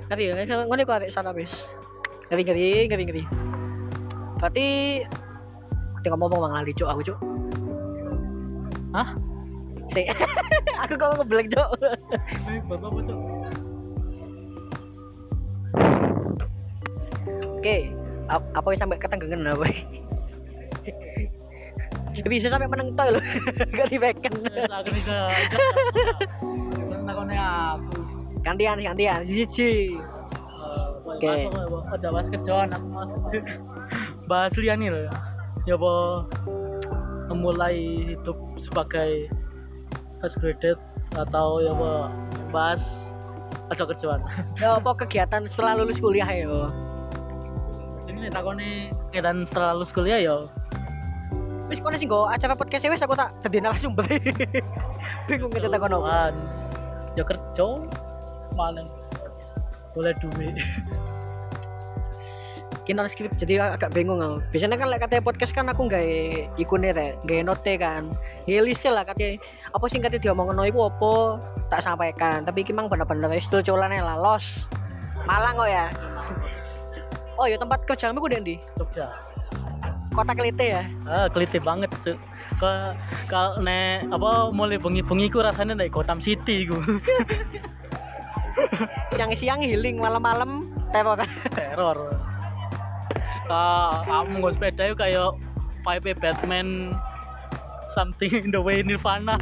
Ngerti 0.08 0.22
ya, 0.32 0.32
ngono 0.64 0.80
iku 0.80 0.92
arek 0.96 1.12
startup 1.12 1.36
wis. 1.36 1.76
Ngeri 2.32 2.42
ngeri, 2.46 2.70
ngeri 2.88 3.04
ngeri. 3.04 3.24
Berarti 4.40 4.66
ketika 6.00 6.16
ngomong 6.16 6.40
mang 6.40 6.56
lali 6.56 6.72
cuk 6.72 6.88
aku 6.88 7.12
cuk. 7.12 7.18
hah 8.90 9.14
Si. 9.90 10.06
aku 10.86 10.94
kok 10.94 11.18
ngeblank 11.18 11.50
apa 12.70 12.98
cok 13.02 13.18
Oke, 17.60 17.92
ap- 18.32 18.50
apa 18.56 18.66
yang 18.72 18.80
sampai 18.80 18.96
ketenggengan 18.96 19.52
apa? 19.52 19.68
Bisa 22.24 22.48
sampai 22.48 22.66
meneng 22.72 22.96
toy 22.96 23.12
loh, 23.12 23.22
gak 23.76 23.92
takone 27.04 27.36
aku 27.36 28.00
Gantian, 28.40 28.80
gantian, 28.80 29.20
cici. 29.28 29.92
Oke. 31.04 31.52
Oke. 31.52 31.52
Aja 31.92 32.08
bahas 32.08 32.28
kejoan 32.32 32.72
aku 32.72 32.86
mas. 32.88 33.12
bahas 34.24 34.56
liane 34.56 34.88
loh. 34.88 35.04
Ya 35.68 35.76
apa 35.76 36.24
memulai 37.28 38.16
hidup 38.16 38.40
sebagai 38.56 39.28
fresh 40.20 40.36
graduate 40.36 40.80
atau 41.16 41.64
ya 41.64 41.72
apa 41.72 41.90
bahas 42.52 42.82
aja 43.72 43.88
kerjaan. 43.88 44.20
Ya 44.60 44.76
apa 44.76 44.92
kegiatan 44.94 45.48
setelah 45.48 45.80
lulus 45.80 45.98
kuliah 45.98 46.28
ya? 46.28 46.70
Ini 48.06 48.28
takone 48.28 48.92
kegiatan 49.10 49.48
setelah 49.48 49.80
lulus 49.80 49.90
kuliah 49.90 50.20
ya. 50.20 50.36
Wis 51.70 51.78
kono 51.78 51.94
sing 51.96 52.10
nggo 52.10 52.26
acara 52.26 52.58
podcast 52.58 52.84
wis 52.84 53.02
aku 53.02 53.14
tak 53.14 53.30
dadi 53.46 53.62
narasumber. 53.62 54.04
Bingung 55.30 55.50
ngerti 55.54 55.70
tak 55.70 55.80
kono. 55.80 56.02
Ya 57.14 57.24
kerja 57.24 57.66
paling 58.54 58.88
boleh 59.94 60.14
duit. 60.22 60.54
Kini 62.90 63.06
skrip 63.06 63.30
jadi 63.38 63.78
agak 63.78 63.94
bingung 63.94 64.18
aku. 64.18 64.42
Biasanya 64.50 64.74
kan 64.74 64.90
lek 64.90 65.06
katanya 65.06 65.22
podcast 65.22 65.54
kan 65.54 65.70
aku 65.70 65.86
nggak 65.86 66.02
ikune 66.58 66.90
rek, 66.90 67.22
nggak 67.22 67.46
note 67.46 67.72
kan. 67.78 68.10
Ya 68.50 68.66
lise 68.66 68.90
lah 68.90 69.06
katanya. 69.06 69.38
Apa 69.70 69.86
sih 69.86 70.02
katanya 70.02 70.26
diomongin 70.26 70.58
iku 70.66 70.90
apa 70.90 71.38
tak 71.70 71.86
sampaikan. 71.86 72.42
Tapi 72.42 72.66
iki 72.66 72.74
mang 72.74 72.90
bener-bener 72.90 73.30
wis 73.30 73.46
lah 73.46 74.18
los. 74.18 74.66
Malang 75.22 75.54
kok 75.54 75.70
ya. 75.70 75.86
Oh 77.38 77.46
ya 77.46 77.62
tempat 77.62 77.86
kerjamu 77.86 78.18
ku 78.18 78.26
ndi? 78.26 78.58
Jogja. 78.74 79.14
Kota 80.10 80.34
Kelite 80.34 80.66
ya. 80.74 80.82
Ah, 81.06 81.30
kelite 81.30 81.62
banget 81.62 81.94
Cuk. 82.02 82.18
ke 82.58 82.72
kalau 83.30 83.62
nek 83.62 84.10
apa 84.10 84.50
mulai 84.50 84.82
bengi-bengi 84.82 85.30
ku 85.30 85.38
rasanya 85.38 85.78
dari 85.78 85.94
Gotham 85.94 86.18
City 86.18 86.66
ku 86.66 86.74
Siang-siang 89.14 89.62
healing, 89.62 90.02
malam-malam 90.02 90.74
teror. 90.90 91.22
teror 91.54 92.29
ah 93.50 94.06
kamu 94.06 94.40
nggak 94.40 94.54
sepeda 94.54 94.82
yuk 94.94 94.98
kayak 95.02 95.30
vibe 95.82 96.12
Batman 96.22 96.94
something 97.90 98.30
in 98.30 98.50
the 98.54 98.62
way 98.62 98.80
Nirvana 98.86 99.36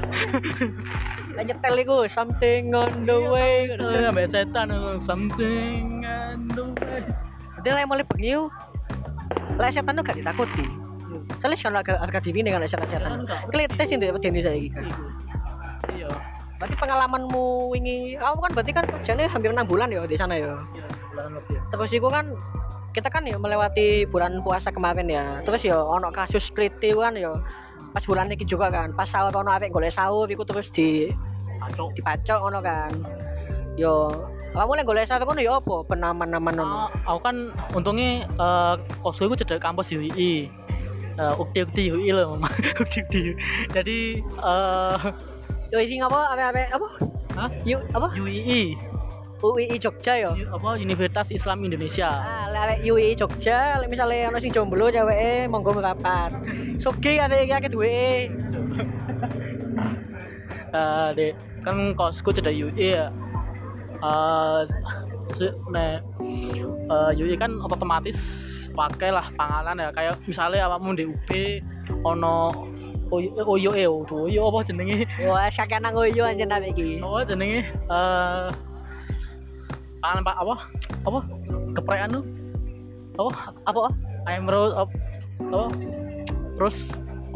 Lah 1.38 1.46
nyetel 1.46 1.78
iku 1.86 2.10
something 2.10 2.74
on 2.74 3.06
the 3.06 3.14
way. 3.30 3.70
Sampai 3.78 4.26
setan 4.26 4.74
something 4.98 6.02
on 6.02 6.50
the 6.50 6.66
way 6.82 7.06
Dia 7.62 7.78
lek 7.78 7.86
mulai 7.86 8.02
bengi 8.10 8.34
yo. 8.34 8.50
Lek 9.54 9.70
setan 9.70 9.94
tuh 9.94 10.02
gak 10.02 10.18
ditakuti. 10.18 10.66
Soalnya 11.38 11.62
kan 11.62 11.78
harga 11.78 11.94
harga 12.02 12.18
diri 12.26 12.42
nih 12.42 12.58
kan 12.58 12.66
lek 12.66 12.74
setan-setan. 12.74 13.22
Kelite 13.54 13.82
sih 13.86 13.94
medeni 13.94 14.40
saiki 14.42 14.68
kan. 14.74 14.82
iya 15.94 16.10
Berarti 16.58 16.74
pengalamanmu 16.74 17.70
wingi, 17.70 18.18
kamu 18.18 18.38
kan 18.42 18.50
berarti 18.50 18.72
kan 18.74 18.84
kerjanya 18.90 19.30
hampir 19.30 19.54
enam 19.54 19.62
bulan 19.62 19.94
ya 19.94 20.02
di 20.10 20.18
sana 20.18 20.34
ya. 20.34 20.58
iya 20.74 20.86
bulan 21.14 21.38
lebih 21.38 21.54
Terus 21.70 21.90
itu 21.94 22.08
kan 22.10 22.34
kita 22.98 23.14
kan 23.14 23.22
ya 23.22 23.38
melewati 23.38 24.10
bulan 24.10 24.42
puasa 24.42 24.74
kemarin 24.74 25.06
ya. 25.06 25.38
Terus 25.46 25.62
ya 25.62 25.78
ono 25.78 26.10
kasus 26.10 26.50
kliti 26.50 26.90
kan 26.90 27.14
ya. 27.14 27.38
Pas 27.94 28.04
bulan 28.04 28.28
ini 28.28 28.44
juga 28.44 28.68
kan, 28.68 28.92
pas 28.92 29.08
sahur 29.08 29.32
ono 29.32 29.48
arek 29.54 29.72
golek 29.72 29.94
sahur 29.94 30.28
iku 30.28 30.44
terus 30.44 30.68
di 30.68 31.08
Acok. 31.62 31.94
dipacok 31.96 32.40
ono 32.42 32.58
kan. 32.60 32.92
Yo, 33.78 34.10
kamu 34.52 34.82
lek 34.82 34.86
golek 34.86 35.06
sahur 35.06 35.24
kono 35.24 35.40
ya 35.40 35.56
apa? 35.56 35.86
Penaman-naman 35.86 36.58
ono. 36.58 36.90
Aku 37.06 37.20
kan 37.22 37.54
untungnya 37.72 38.26
eh 38.26 38.74
kosku 39.00 39.30
itu 39.30 39.46
cedek 39.46 39.62
kampus 39.62 39.94
UI 39.94 40.50
uh, 41.18 41.34
ukti 41.38 41.66
ukti 41.66 41.82
UI 41.90 42.14
loh 42.14 42.38
ukti 42.82 43.02
ukti 43.02 43.20
jadi 43.74 43.98
eh 44.22 44.98
Yo 45.68 45.76
isi 45.84 46.00
apa? 46.00 46.32
Arek-arek 46.32 46.68
apa? 46.72 46.88
Hah? 47.36 47.50
Yuk 47.68 47.84
apa? 47.92 48.08
UII 48.16 48.72
UII 49.42 49.76
Jogja. 49.78 50.14
U- 50.30 50.50
apa 50.50 50.68
Universitas 50.76 51.30
Islam 51.30 51.62
Indonesia 51.62 52.08
Ah, 52.10 52.46
lek 52.50 52.82
UII 52.82 53.14
Jogja, 53.14 53.78
lek 53.78 53.88
misale 53.88 54.26
ono 54.26 54.38
sing 54.38 54.50
jomblo 54.50 54.90
ceweke 54.90 55.46
monggo 55.46 55.72
merapat. 55.72 56.34
Soge 56.78 57.18
arek 57.18 57.46
iki 57.46 57.54
akeh 57.54 57.70
duweke. 57.70 58.12
Eh, 60.68 61.08
dek 61.16 61.32
kan 61.64 61.96
kosku 61.96 62.28
cedek 62.30 62.52
UI 62.52 62.92
ya 62.92 63.08
eh 63.98 64.60
se- 65.34 65.56
ne 65.72 65.98
eh, 66.92 67.10
UI 67.16 67.34
kan 67.34 67.56
otomatis 67.64 68.14
pakai 68.76 69.10
lah 69.10 69.26
pangalan 69.34 69.80
ya 69.80 69.88
kayak 69.90 70.14
misalnya 70.28 70.68
awakmu 70.68 70.92
di 70.94 71.08
UB 71.08 71.28
ono 72.04 72.52
oyo 73.10 73.72
eh 73.74 73.88
oyo 73.88 74.40
apa 74.52 74.58
jenenge 74.62 75.08
Wah, 75.24 75.48
sakit 75.48 75.80
nang 75.80 75.96
oyo 75.96 76.28
anjen 76.28 76.52
iki. 76.62 77.00
apa 77.00 77.24
jenenge 77.26 77.64
eh 77.64 78.46
pak 80.02 80.36
apa 80.38 80.54
apa 81.04 81.18
keprekan 81.74 82.08
tuh 82.14 82.24
apa 83.18 83.30
Apa? 83.66 83.80
ayam 84.30 84.46
rose 84.46 84.74
apa 84.74 84.92
apa 85.50 85.66
terus 86.58 86.76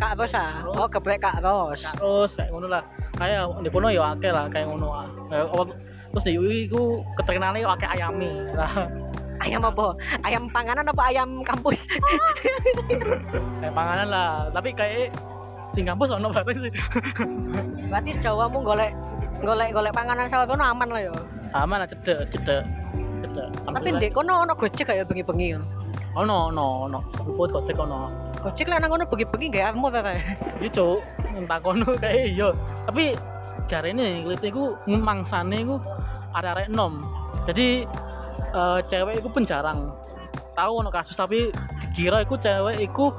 Kak 0.03 0.19
Rosa. 0.19 0.67
Oh, 0.67 0.91
keprek 0.91 1.23
Kak 1.23 1.47
Ros. 1.47 1.87
terus 1.95 2.35
kayak 2.35 2.51
ngono 2.51 2.67
lah 2.67 2.83
kayak 3.23 3.47
di 3.63 3.71
kono 3.71 3.87
ya 3.87 4.19
akeh 4.19 4.35
lah 4.35 4.51
kayak 4.51 4.67
ngono 4.67 4.91
ah. 4.91 5.07
Apa 5.31 5.79
terus 6.11 6.25
di 6.27 6.35
UI 6.35 6.67
ku 6.67 7.07
keterkenalnya 7.15 7.63
akeh 7.71 7.87
ayami 7.87 8.51
lah 8.59 8.91
Ayam 9.47 9.63
apa? 9.63 9.95
Ayam 10.27 10.51
panganan 10.51 10.87
apa 10.91 11.03
ayam 11.07 11.43
kampus? 11.47 11.87
kayak 13.63 13.75
panganan 13.75 14.07
lah 14.11 14.51
tapi 14.51 14.75
kayak 14.75 15.15
sing 15.71 15.87
kampus 15.87 16.11
ono 16.11 16.35
bareng 16.35 16.59
sih 16.67 16.73
Berarti 17.87 18.11
Jawamu 18.19 18.59
golek 18.59 18.91
golek 19.39 19.71
golek 19.71 19.95
panganan 19.95 20.27
sawah 20.27 20.51
kono 20.51 20.67
aman 20.67 20.91
lah 20.91 21.03
yo. 21.07 21.15
Aman 21.53 21.85
cedek 21.85 22.29
cedek 22.33 22.63
cedek. 23.23 23.49
Tapi 23.69 23.89
ndek 23.97 24.11
kono 24.17 24.45
ono 24.45 24.53
gojek 24.57 24.89
kayak 24.89 25.09
bengi-bengi. 25.09 25.57
yo. 25.57 25.61
ono 26.17 26.53
ono 26.53 26.67
ono. 26.89 26.99
Food 27.37 27.53
kocek 27.53 27.77
ono. 27.79 28.09
Gojek 28.41 28.67
lah 28.69 28.81
nang 28.81 28.91
kono 28.93 29.05
bengi-bengi 29.09 29.53
gak 29.53 29.77
armo 29.77 29.89
ta. 29.93 30.01
Pak? 30.01 30.17
iya 30.61 30.69
cuk. 30.73 31.01
Entah 31.37 31.59
kono 31.61 31.89
kayak 32.03 32.25
iya. 32.33 32.49
Tapi 32.89 33.05
cari 33.71 33.95
ini 33.95 34.27
kulit 34.27 34.45
ku 34.51 34.75
mangsane 34.89 35.65
ku 35.65 35.77
arek-arek 36.37 36.69
nom. 36.73 37.05
Jadi 37.49 37.85
eh, 38.53 38.79
cewek 38.89 39.21
itu 39.21 39.29
penjarang 39.29 39.93
tahu 40.53 40.85
ono 40.85 40.93
kasus 40.93 41.17
tapi 41.17 41.49
dikira 41.81 42.25
iku 42.25 42.37
cewek 42.41 42.81
iku 42.81 43.13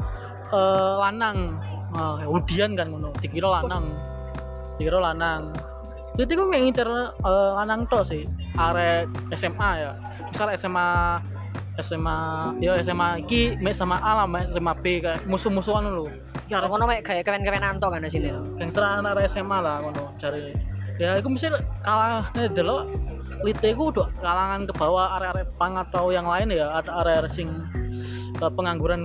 eh, 0.52 0.94
lanang. 1.00 1.62
Uh, 1.94 2.26
udian 2.26 2.74
kan 2.74 2.90
ngono. 2.90 3.14
Dikira 3.22 3.62
lanang. 3.62 3.86
Dikira 4.82 4.98
lanang 4.98 5.54
jadi 6.14 6.32
yang 6.38 6.50
ngincer 6.54 6.90
eh, 7.10 7.52
lanang 7.58 7.90
tok 7.90 8.06
sih 8.06 8.24
arek 8.58 9.10
SMA 9.34 9.70
ya. 9.82 9.92
Misal 10.30 10.54
SMA 10.54 11.18
SMA 11.82 12.18
ya 12.62 12.78
SMA 12.86 13.26
iki 13.26 13.58
mek 13.58 13.74
sama 13.74 13.98
A 13.98 14.22
lah 14.22 14.28
mek 14.30 14.54
SMA 14.54 14.74
B 14.78 15.02
kayak 15.02 15.26
musuh-musuhan 15.26 15.90
lho. 15.90 16.06
Iki 16.46 16.54
arek 16.54 16.70
ngono 16.70 16.86
mek 16.86 17.02
kayak 17.02 17.26
keren-kerenan 17.26 17.82
to 17.82 17.90
kan 17.90 18.06
di 18.06 18.14
sini. 18.14 18.30
Gangster 18.62 18.86
anak 18.86 19.26
SMA 19.26 19.58
lah 19.58 19.82
ngono 19.82 20.14
cari 20.22 20.54
ya 21.02 21.18
aku 21.18 21.34
mesti 21.34 21.50
kalah 21.82 22.30
nih 22.38 22.54
delok 22.54 22.86
lite 23.42 23.74
ku 23.74 23.90
udah 23.90 24.14
kalangan 24.22 24.70
ke 24.70 24.74
bawah 24.78 25.18
area-area 25.18 25.50
pang 25.58 25.74
atau 25.74 26.14
yang 26.14 26.30
lain 26.30 26.54
ya 26.54 26.70
ada 26.78 27.02
area 27.02 27.26
sing 27.26 27.50
eh, 28.38 28.52
pengangguran 28.54 29.02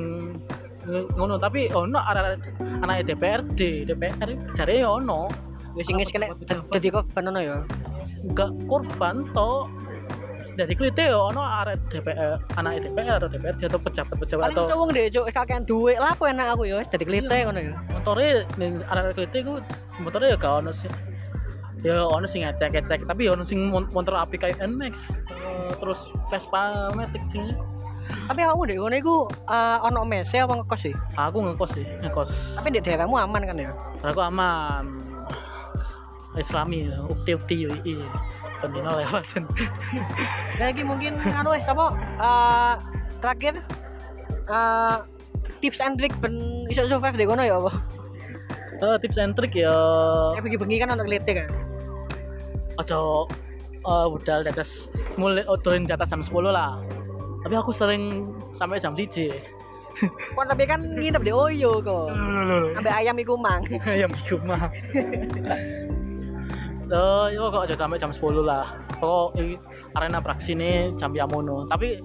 ng- 0.84 1.08
ngono. 1.16 1.40
Tapi 1.40 1.72
ono 1.72 1.96
area 2.04 2.36
anak 2.84 3.08
DPRD 3.08 3.88
DPR 3.88 4.28
cari 4.52 4.84
ya 4.84 4.92
ono 4.92 5.47
wis 5.78 5.86
sing 5.86 5.96
wis 5.96 6.10
kena 6.10 6.34
dadi 6.74 6.88
korban 6.90 7.30
ono 7.30 7.40
ya? 7.40 7.56
Enggak 8.26 8.50
korban 8.66 9.30
to 9.30 9.70
dari 10.58 10.74
klite 10.74 11.06
ya 11.06 11.18
ono 11.30 11.38
area 11.38 11.78
DPR 11.86 12.42
anak 12.58 12.82
DPR 12.82 13.22
DPRD 13.30 13.70
atau 13.70 13.78
pejabat-pejabat 13.78 14.42
paling 14.50 14.58
atau 14.58 14.66
iso 14.66 14.74
wong 14.74 14.90
deh 14.90 15.06
cuk 15.06 15.30
kakean 15.30 15.62
duit. 15.62 16.02
Lah 16.02 16.18
apa 16.18 16.34
enak 16.34 16.58
aku 16.58 16.66
ya 16.66 16.82
dadi 16.82 17.06
klite 17.06 17.36
ngono 17.46 17.60
ya. 17.62 17.74
Motornya 17.94 18.42
ning 18.58 18.82
area 18.90 19.14
klite 19.14 19.38
ku 19.46 19.62
motornya 20.02 20.34
ya 20.34 20.36
gak 20.36 20.66
ono 20.66 20.74
sih 20.74 20.90
ya 21.86 22.10
ono 22.10 22.26
sing 22.26 22.42
ngecek-ngecek 22.42 23.06
tapi 23.06 23.30
ono 23.30 23.46
sing 23.46 23.70
motor 23.70 24.18
api 24.18 24.34
kayak 24.34 24.58
NMAX 24.58 25.06
eh, 25.30 25.70
terus 25.78 26.10
Vespa 26.26 26.90
Matic 26.98 27.22
sing 27.30 27.54
tapi 28.26 28.40
kamu 28.40 28.62
deh 28.66 28.76
ngono 28.80 28.96
iku 28.98 29.16
eh, 29.30 29.78
ono 29.84 30.02
mese 30.02 30.42
apa 30.42 30.58
ngekos 30.58 30.80
sih? 30.80 30.94
Aku 31.14 31.44
ngekos 31.44 31.70
sih 31.76 31.84
ngekos. 32.02 32.58
Tapi 32.58 32.74
di 32.74 32.80
daerahmu 32.80 33.14
aman 33.14 33.42
kan 33.44 33.56
ya? 33.60 33.70
Aku 34.02 34.20
aman 34.24 35.08
Islami 36.36 36.92
ukti-ukti 37.08 37.64
yoi 37.64 37.96
pendino 38.60 38.90
lewat. 38.92 39.24
Lagi 40.60 40.82
mungkin 40.84 41.16
anu 41.22 41.54
wes 41.54 41.64
apa 41.64 41.86
eh, 42.20 42.74
terakhir 43.22 43.54
eh, 44.50 44.96
tips 45.64 45.80
and 45.80 45.96
trick 45.96 46.12
ben 46.20 46.66
iso 46.68 46.84
survive 46.84 47.16
deh 47.16 47.24
ngono 47.24 47.42
ya 47.46 47.56
apa? 47.56 47.72
Eh, 48.78 48.96
tips 49.00 49.16
and 49.16 49.32
trick 49.38 49.54
ya 49.56 49.72
kayak 50.36 50.44
bengi-bengi 50.44 50.76
kan 50.82 50.92
ono 50.92 51.02
klite 51.06 51.32
kan 51.32 51.48
ojo 52.78 53.26
eh, 53.86 54.06
budal 54.10 54.44
di 54.44 54.50
atas 54.52 54.92
mulai 55.16 55.42
turun 55.64 55.88
di 55.88 55.94
atas 55.94 56.12
jam 56.12 56.20
10 56.20 56.50
lah. 56.52 56.82
Tapi 57.46 57.54
aku 57.54 57.70
sering 57.70 58.34
sampai 58.58 58.82
jam 58.82 58.92
1 58.92 59.08
Kon 60.38 60.46
tapi 60.46 60.62
kan 60.62 60.94
nginep 60.94 61.22
di 61.26 61.32
Oyo 61.34 61.82
kok. 61.82 62.14
Sampai 62.78 62.92
ayam 63.02 63.18
iku 63.18 63.34
mang. 63.34 63.66
Ayam 63.86 64.10
di 64.14 64.22
rumah 64.30 64.70
so 66.88 67.28
itu 67.28 67.44
kok 67.52 67.64
aja 67.68 67.76
sampai 67.76 68.00
jam 68.00 68.10
10 68.10 68.42
lah. 68.42 68.64
Kok 68.98 69.36
arena 69.96 70.18
praksi 70.20 70.52
ini 70.56 70.92
jam 70.96 71.12
Yamono 71.12 71.68
tapi 71.68 72.00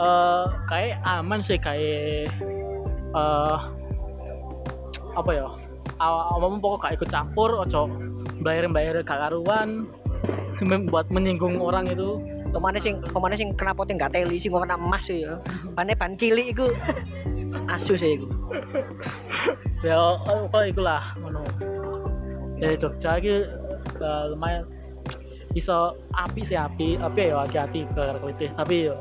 eh 0.00 0.44
kayak 0.68 0.98
aman 1.04 1.40
sih 1.44 1.60
kayak 1.60 2.32
eh 3.14 3.58
apa 5.14 5.30
ya? 5.30 5.46
Awam 6.02 6.58
pokok 6.58 6.88
gak 6.88 6.94
ikut 6.98 7.08
campur 7.08 7.54
ojo 7.54 7.86
bayar 8.42 8.66
bayar 8.68 8.98
gak 9.06 9.30
karuan 9.30 9.86
mem- 10.68 10.90
buat 10.90 11.06
menyinggung 11.12 11.62
orang 11.62 11.86
itu. 11.86 12.18
Ke 12.54 12.58
mana 12.62 12.78
sing 12.78 13.02
ke 13.02 13.18
mana 13.18 13.34
sing 13.34 13.54
kenapa 13.54 13.86
ting 13.86 13.98
gak 13.98 14.14
teli 14.14 14.38
sing 14.38 14.50
warna 14.54 14.74
emas 14.74 15.06
sih 15.06 15.26
ya 15.26 15.38
pane 15.78 15.94
ban 15.94 16.18
cilik 16.18 16.50
iku. 16.50 16.66
Asu 17.70 17.94
sih 17.94 18.18
iku. 18.18 18.26
Ya 19.84 20.16
eh, 20.16 20.48
kok 20.48 20.64
ikulah 20.64 21.12
ngono. 21.20 21.44
Dari 22.56 22.72
Jogja 22.80 23.20
iki 23.20 23.44
eh, 24.00 24.24
lumayan. 24.32 24.64
Bisa 25.54 25.94
api 26.14 26.40
sih 26.42 26.58
api. 26.58 26.98
Api 26.98 27.30
ya 27.30 27.46
hati-hati 27.46 27.86
ke 27.94 28.02
kelitih 28.22 28.50
tapi 28.58 28.90
yo 28.90 28.94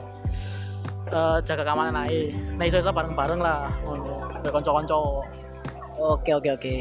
eh, 1.11 1.37
jaga 1.45 1.63
keamanan 1.65 2.05
aja. 2.05 2.21
Nah 2.57 2.63
iso 2.67 2.77
iso 2.81 2.91
bareng 2.93 3.15
bareng 3.17 3.39
lah 3.41 3.71
kayak 4.43 4.53
konco-konco. 4.53 5.23
Oke 5.97 6.31
oke 6.33 6.49
oke. 6.53 6.73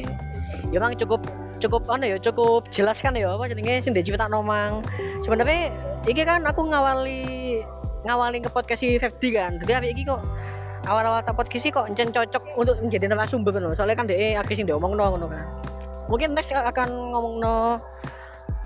Ya 0.72 0.76
emang 0.80 0.96
cukup 0.96 1.20
cukup 1.62 1.86
anu 1.88 2.10
ya 2.10 2.18
cukup 2.18 2.66
jelas 2.74 2.98
kan 2.98 3.14
ya 3.14 3.32
apa 3.32 3.46
jenenge 3.46 3.86
sing 3.86 3.94
dicipta 3.94 4.26
nomang 4.26 4.82
sebenarnya 5.22 5.70
iki 6.10 6.26
kan 6.26 6.42
aku 6.42 6.66
ngawali 6.66 7.62
ngawali 8.02 8.42
ke 8.42 8.50
podcast 8.50 8.82
si 8.82 8.98
Fefdi 8.98 9.38
kan. 9.38 9.62
Jadi 9.62 9.94
ini 9.94 10.02
kok 10.02 10.20
awal-awal 10.90 11.22
tak 11.22 11.38
podcast 11.38 11.70
kok 11.70 11.86
encen 11.86 12.10
cocok 12.10 12.42
untuk 12.58 12.76
menjadi 12.82 13.06
narasumber 13.10 13.54
kan 13.54 13.70
soalnya 13.74 13.96
kan 13.98 14.06
dia 14.10 14.38
akhirnya 14.38 14.58
sing 14.58 14.66
diomong 14.66 14.98
ngono 14.98 15.26
kan 15.30 15.46
mungkin 16.10 16.34
next 16.34 16.50
akan 16.54 16.88
ngomong 17.12 17.34
no 17.42 17.78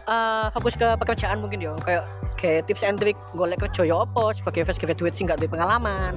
eh, 0.07 0.47
fokus 0.55 0.75
ke 0.79 0.87
pekerjaan 0.97 1.43
mungkin 1.43 1.61
ya 1.61 1.75
kayak 1.83 2.05
kayak 2.39 2.69
tips 2.69 2.85
and 2.87 3.01
trick 3.01 3.19
golek 3.35 3.59
kerja 3.61 3.83
ya 3.89 4.07
apa 4.07 4.37
sebagai 4.37 4.69
fresh 4.69 4.81
graduate 4.81 5.17
sing 5.17 5.27
gak 5.27 5.41
duwe 5.43 5.51
pengalaman. 5.51 6.17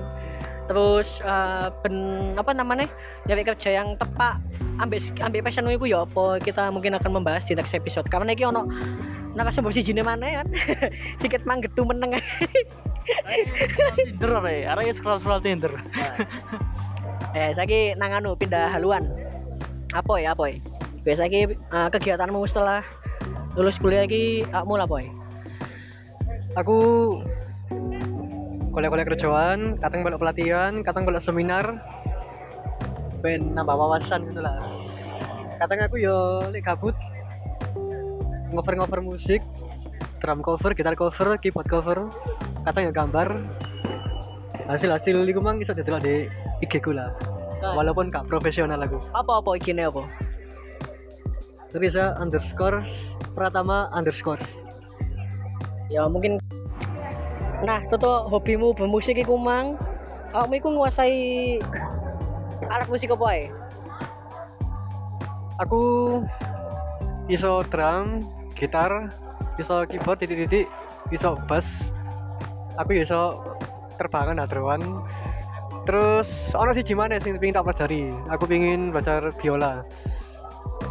Terus 0.69 1.17
eh, 1.25 1.67
ben 1.82 1.95
apa 2.38 2.53
namanya 2.53 2.86
nyari 3.25 3.41
kerja 3.41 3.82
yang 3.82 3.97
tepat 3.97 4.38
ambil 4.79 5.01
ambil 5.25 5.41
passion 5.43 5.67
iku 5.67 5.89
ya 5.89 6.05
apa 6.05 6.39
kita 6.39 6.69
mungkin 6.69 6.95
akan 6.95 7.12
membahas 7.19 7.43
di 7.49 7.58
next 7.58 7.73
episode. 7.73 8.05
Karena 8.08 8.38
iki 8.38 8.45
ono 8.45 8.69
narasumber 9.34 9.73
si 9.73 9.82
jine 9.82 10.05
mana 10.05 10.43
kan 10.43 10.47
sikit 11.21 11.41
manggetu 11.49 11.82
meneng. 11.82 12.21
Tinder 13.97 14.32
apa 14.38 14.49
ya? 14.53 14.77
Arahnya 14.77 14.93
scroll 14.93 15.17
scroll 15.17 15.41
Tinder. 15.41 15.73
Eh 17.34 17.49
saya 17.53 17.97
nang 17.97 18.13
anu 18.13 18.38
pindah 18.38 18.69
haluan. 18.69 19.10
Apa 19.89 20.21
ya 20.21 20.38
apa 20.38 20.53
ya 20.53 20.62
biasa 21.03 21.31
ki 21.31 21.55
eh, 21.55 21.89
kegiatanmu 21.95 22.43
setelah 22.43 22.83
lulus 23.55 23.79
kuliah 23.79 24.05
ki 24.05 24.43
kamu 24.51 24.73
lah 24.79 24.88
boy? 24.88 25.05
Aku 26.57 26.77
golek-golek 28.73 29.15
kerjaan 29.15 29.79
kadang 29.79 30.01
golek 30.03 30.19
pelatihan 30.19 30.83
kadang 30.83 31.07
golek 31.07 31.23
seminar. 31.23 31.65
Ben 33.19 33.51
nambah 33.55 33.75
wawasan 33.75 34.27
gitu 34.31 34.43
lah. 34.43 34.59
Kadang 35.59 35.88
aku 35.88 35.99
yo 35.99 36.43
lek 36.51 36.63
gabut 36.63 36.95
ngover-ngover 38.49 39.03
musik 39.05 39.43
drum 40.19 40.43
cover, 40.43 40.75
gitar 40.75 40.97
cover, 40.99 41.39
keyboard 41.39 41.67
cover 41.67 41.97
kadang 42.67 42.91
ya 42.91 42.93
gambar. 42.95 43.29
Hasil-hasil 44.69 45.25
iku 45.25 45.41
mang 45.41 45.57
iso 45.57 45.73
didelok 45.73 46.03
di 46.05 46.29
IG 46.62 46.83
ku 46.83 46.93
lah. 46.93 47.09
Walaupun 47.59 48.07
gak 48.07 48.29
profesional 48.29 48.79
aku. 48.79 49.03
Apa 49.12 49.43
apa 49.43 49.59
ikine 49.59 49.83
apa 49.89 50.07
Risa 51.75 52.17
underscore 52.17 52.82
Pratama 53.38 53.91
underscore. 53.93 54.41
Ya 55.89 56.05
mungkin 56.10 56.41
nah 57.60 57.84
toto 57.91 58.29
hobimu 58.32 58.73
bermusik 58.73 59.19
iku 59.19 59.38
mang. 59.38 59.77
Kamu 60.29 60.62
iku 60.62 60.69
nguasai 60.69 61.17
alat 62.69 62.86
musik 62.86 63.10
apa 63.10 63.27
ya 63.34 63.49
aku 65.60 65.82
iso 67.27 67.62
drum 67.67 68.23
gitar 68.55 69.12
iso 69.60 69.84
keyboard 69.86 70.23
titik-titik 70.23 70.65
iso 71.12 71.36
bass. 71.45 71.91
Aku 72.79 72.95
ya 72.95 73.03
iso 73.03 73.21
terbangan 73.99 74.39
hadrowan 74.39 75.03
terus 75.84 76.29
ono 76.55 76.71
sih 76.71 76.86
gimana 76.86 77.19
sing 77.19 77.36
pengen 77.38 77.60
tak 77.60 77.67
pelajari. 77.67 78.08
Aku 78.32 78.47
pengen 78.47 78.95
belajar 78.95 79.36
biola 79.36 79.84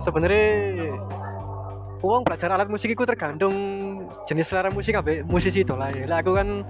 sebenarnya 0.05 0.47
uang 2.03 2.23
belajar 2.23 2.55
alat 2.55 2.71
musik 2.71 2.95
itu 2.95 3.03
tergantung 3.03 3.55
jenis 4.31 4.47
selera 4.51 4.71
musik 4.71 4.95
apa 4.95 5.27
musisi 5.27 5.67
itu 5.67 5.75
lah 5.75 5.91
ya. 5.91 6.07
Lah, 6.07 6.23
aku 6.23 6.39
kan 6.39 6.63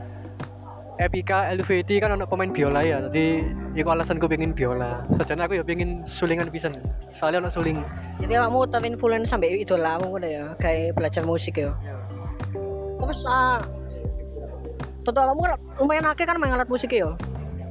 Epika, 0.98 1.46
LVT 1.54 2.02
kan 2.02 2.10
anak 2.10 2.26
pemain 2.26 2.50
biola 2.50 2.82
ya 2.82 2.98
jadi 3.06 3.46
itu 3.78 3.86
alasanku 3.86 4.26
pengen 4.26 4.50
biola. 4.50 5.06
Sajane 5.14 5.46
aku 5.46 5.54
ya 5.54 5.62
pengen 5.62 6.02
sulingan 6.02 6.50
pisan 6.50 6.74
soalnya 7.14 7.46
anak 7.46 7.54
suling. 7.54 7.78
Jadi 8.18 8.34
kamu 8.34 8.66
terinfluence 8.66 9.30
sampai 9.30 9.62
idolamu 9.62 10.10
ngono 10.10 10.26
ya 10.26 10.44
kayak 10.58 10.98
belajar 10.98 11.22
musik 11.22 11.54
ya? 11.54 11.70
Terus 12.98 13.22
ah 13.30 13.62
toto 15.06 15.22
kamu 15.22 15.54
lumayan 15.78 16.10
akeh 16.10 16.26
kan 16.26 16.34
main 16.42 16.50
alat 16.50 16.66
musik 16.66 16.90
ya? 16.90 17.14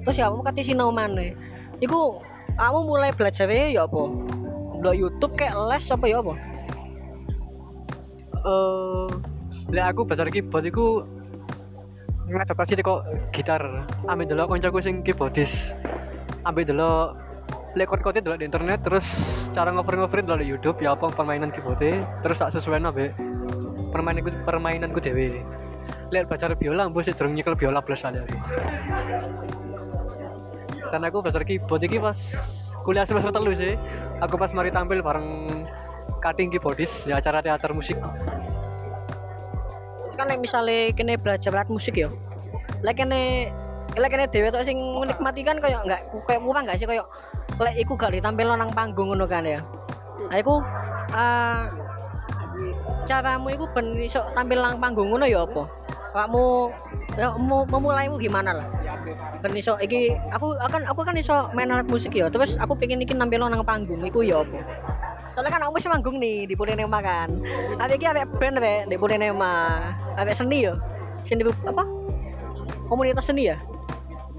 Terus 0.08 0.16
ya 0.16 0.32
kamu 0.32 0.48
kati 0.48 0.72
sinau 0.72 0.88
mana 0.96 1.36
iku 1.84 2.24
kamu 2.56 2.80
mulai 2.88 3.12
belajar 3.12 3.52
ya 3.52 3.84
apa 3.84 4.02
Lo 4.88 4.96
YouTube 4.96 5.36
kayak 5.36 5.52
les 5.68 5.84
apa 5.92 6.06
ya 6.08 6.24
apa? 6.24 6.34
Eh 8.48 9.08
lek 9.68 9.86
aku 9.92 10.08
belajar 10.08 10.32
keyboard 10.32 10.64
iku 10.72 11.04
ngadaptasi 12.32 12.80
kok 12.80 13.04
gitar. 13.36 13.84
Ambil 14.08 14.32
dulu 14.32 14.56
koncoku 14.56 14.80
sing 14.80 15.04
keyboardis. 15.04 15.76
Ambil 16.48 16.72
dulu 16.72 17.12
lek 17.76 17.92
chord-chordnya 17.92 18.24
dulu 18.24 18.40
di 18.40 18.48
internet 18.48 18.80
terus 18.88 19.04
cara 19.52 19.76
ngover-ngoverin 19.76 20.24
dulu 20.24 20.40
di 20.40 20.48
YouTube 20.48 20.80
ya 20.80 20.96
apa 20.96 21.12
permainan 21.12 21.52
keyboardnya 21.52 22.08
terus 22.24 22.40
tak 22.40 22.56
sesuai 22.56 22.80
nabe 22.80 23.12
permainanku 23.92 24.32
permainanku 24.48 25.04
dewe 25.04 25.44
lihat 26.16 26.32
belajar 26.32 26.56
biola 26.56 26.88
mbok 26.88 27.04
sih 27.04 27.12
durung 27.12 27.36
nyekel 27.36 27.60
biola 27.60 27.84
plus 27.84 28.08
aja 28.08 28.24
aku. 28.24 28.40
Dan 30.96 31.04
aku 31.04 31.20
belajar 31.20 31.44
keyboard 31.44 31.84
iki 31.84 32.00
pas 32.00 32.16
kuliah 32.88 33.04
semester 33.04 33.36
telu 33.36 33.52
sih. 33.52 33.76
Aku 34.24 34.40
pas 34.40 34.56
mari 34.56 34.72
tampil 34.72 35.04
bareng 35.04 35.52
cutting 36.24 36.48
keyboardis 36.48 37.04
di 37.04 37.12
acara 37.12 37.44
teater 37.44 37.76
musik. 37.76 38.00
Kan 40.16 40.32
like, 40.32 40.40
misalnya 40.40 40.96
kene 40.96 41.20
belajar 41.20 41.54
alat 41.54 41.70
musik 41.70 41.94
ya 42.00 42.10
like 42.86 42.98
kene 43.00 43.50
like 43.98 44.12
kene 44.14 44.30
dewe 44.30 44.54
tuh 44.54 44.62
sing 44.62 44.78
menikmati 44.78 45.42
kan 45.42 45.58
kayak 45.58 45.82
nggak 45.86 46.02
kayak 46.30 46.42
murah 46.42 46.62
nggak 46.62 46.78
sih? 46.78 46.86
Kayak 46.86 47.08
like 47.58 47.78
iku 47.82 47.98
gak 47.98 48.14
ditampil 48.14 48.54
nang 48.54 48.70
panggung 48.70 49.10
ngono 49.10 49.26
kan 49.26 49.46
ya. 49.46 49.62
Nah 50.30 50.38
iku 50.38 50.62
eh, 51.14 51.62
caramu 53.10 53.48
iku 53.50 53.66
ben 53.74 53.98
iso 53.98 54.22
tampil 54.38 54.62
nang 54.62 54.78
panggung 54.78 55.10
ngono 55.10 55.26
ya 55.26 55.46
apa 55.46 55.66
kamu 56.14 56.72
ya 57.18 57.34
mau 57.36 57.66
memulaimu 57.68 58.16
gimana 58.22 58.64
lah? 58.64 58.68
Ben 59.42 59.54
iso 59.56 59.76
iki 59.82 60.14
aku 60.32 60.56
akan 60.60 60.88
aku 60.88 61.02
kan 61.04 61.16
iso 61.18 61.50
main 61.56 61.72
alat 61.72 61.88
musik 61.88 62.14
ya 62.14 62.28
terus 62.28 62.56
aku 62.60 62.76
pengen 62.78 63.04
iki 63.04 63.16
nampil 63.16 63.42
nang 63.44 63.64
panggung 63.64 64.02
iku 64.04 64.24
ya 64.24 64.44
apa? 64.44 64.60
Soalnya 65.38 65.52
kan 65.54 65.62
aku 65.68 65.72
masih 65.78 65.90
manggung 65.94 66.18
nih 66.18 66.50
di 66.50 66.56
Purinema 66.58 66.98
kan. 66.98 67.30
Tapi 67.78 67.94
iki 67.98 68.06
awek 68.10 68.26
band 68.42 68.58
awek 68.58 68.90
di 68.90 68.96
Purinema 68.98 69.54
awek 70.18 70.34
seni 70.34 70.66
ya 70.66 70.74
seni 71.28 71.46
apa? 71.46 71.84
Komunitas 72.88 73.28
seni 73.28 73.52
ya? 73.52 73.58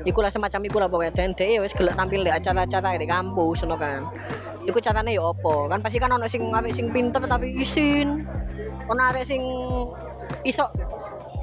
Iku 0.06 0.22
lah 0.22 0.30
semacam 0.30 0.60
iku 0.66 0.76
lah 0.78 0.88
pokoknya. 0.90 1.12
Dan 1.14 1.34
dia 1.34 1.58
wis 1.58 1.74
gelek 1.74 1.98
tampil 1.98 2.22
di 2.22 2.30
acara-acara 2.30 2.98
di 2.98 3.06
kampus 3.06 3.62
ngono 3.62 3.76
kan. 3.78 4.06
Iku 4.66 4.78
caranya 4.82 5.10
ya 5.10 5.22
apa? 5.30 5.54
Kan 5.70 5.78
pasti 5.82 5.98
kan 5.98 6.14
ono 6.14 6.26
sing 6.26 6.50
awek 6.50 6.74
sing 6.74 6.90
pinter 6.90 7.22
tapi 7.26 7.54
isin. 7.58 8.26
Ono 8.90 9.00
awek 9.02 9.26
sing 9.26 9.42
iso 10.46 10.70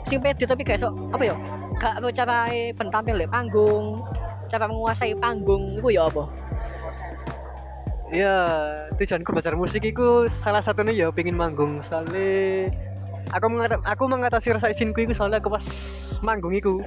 sing 0.06 0.22
pede 0.22 0.46
tapi 0.46 0.62
gak 0.62 0.82
iso 0.82 0.94
apa 1.12 1.24
ya? 1.26 1.36
Gak 1.82 1.94
apa 2.00 2.08
cara 2.14 2.38
ben 2.50 2.88
tampil 2.94 3.16
di 3.20 3.28
panggung 3.28 4.02
cara 4.50 4.70
menguasai 4.70 5.14
panggung 5.18 5.78
iku 5.82 5.90
ya 5.90 6.08
apa? 6.08 6.24
Ya 8.14 8.36
tujuanku 8.96 9.34
belajar 9.34 9.58
musik 9.58 9.82
itu 9.82 10.30
salah 10.30 10.62
satunya 10.62 10.94
ya 10.94 11.08
pengen 11.10 11.36
manggung. 11.36 11.82
Soalnya 11.82 12.70
aku 13.34 13.46
mengat 13.50 13.82
aku 13.82 14.04
mengatasi 14.06 14.54
rasa 14.54 14.70
isinku 14.72 15.04
itu 15.10 15.14
soalnya 15.18 15.42
aku 15.42 15.58
pas 15.58 15.66
manggung 16.22 16.54
itu 16.54 16.80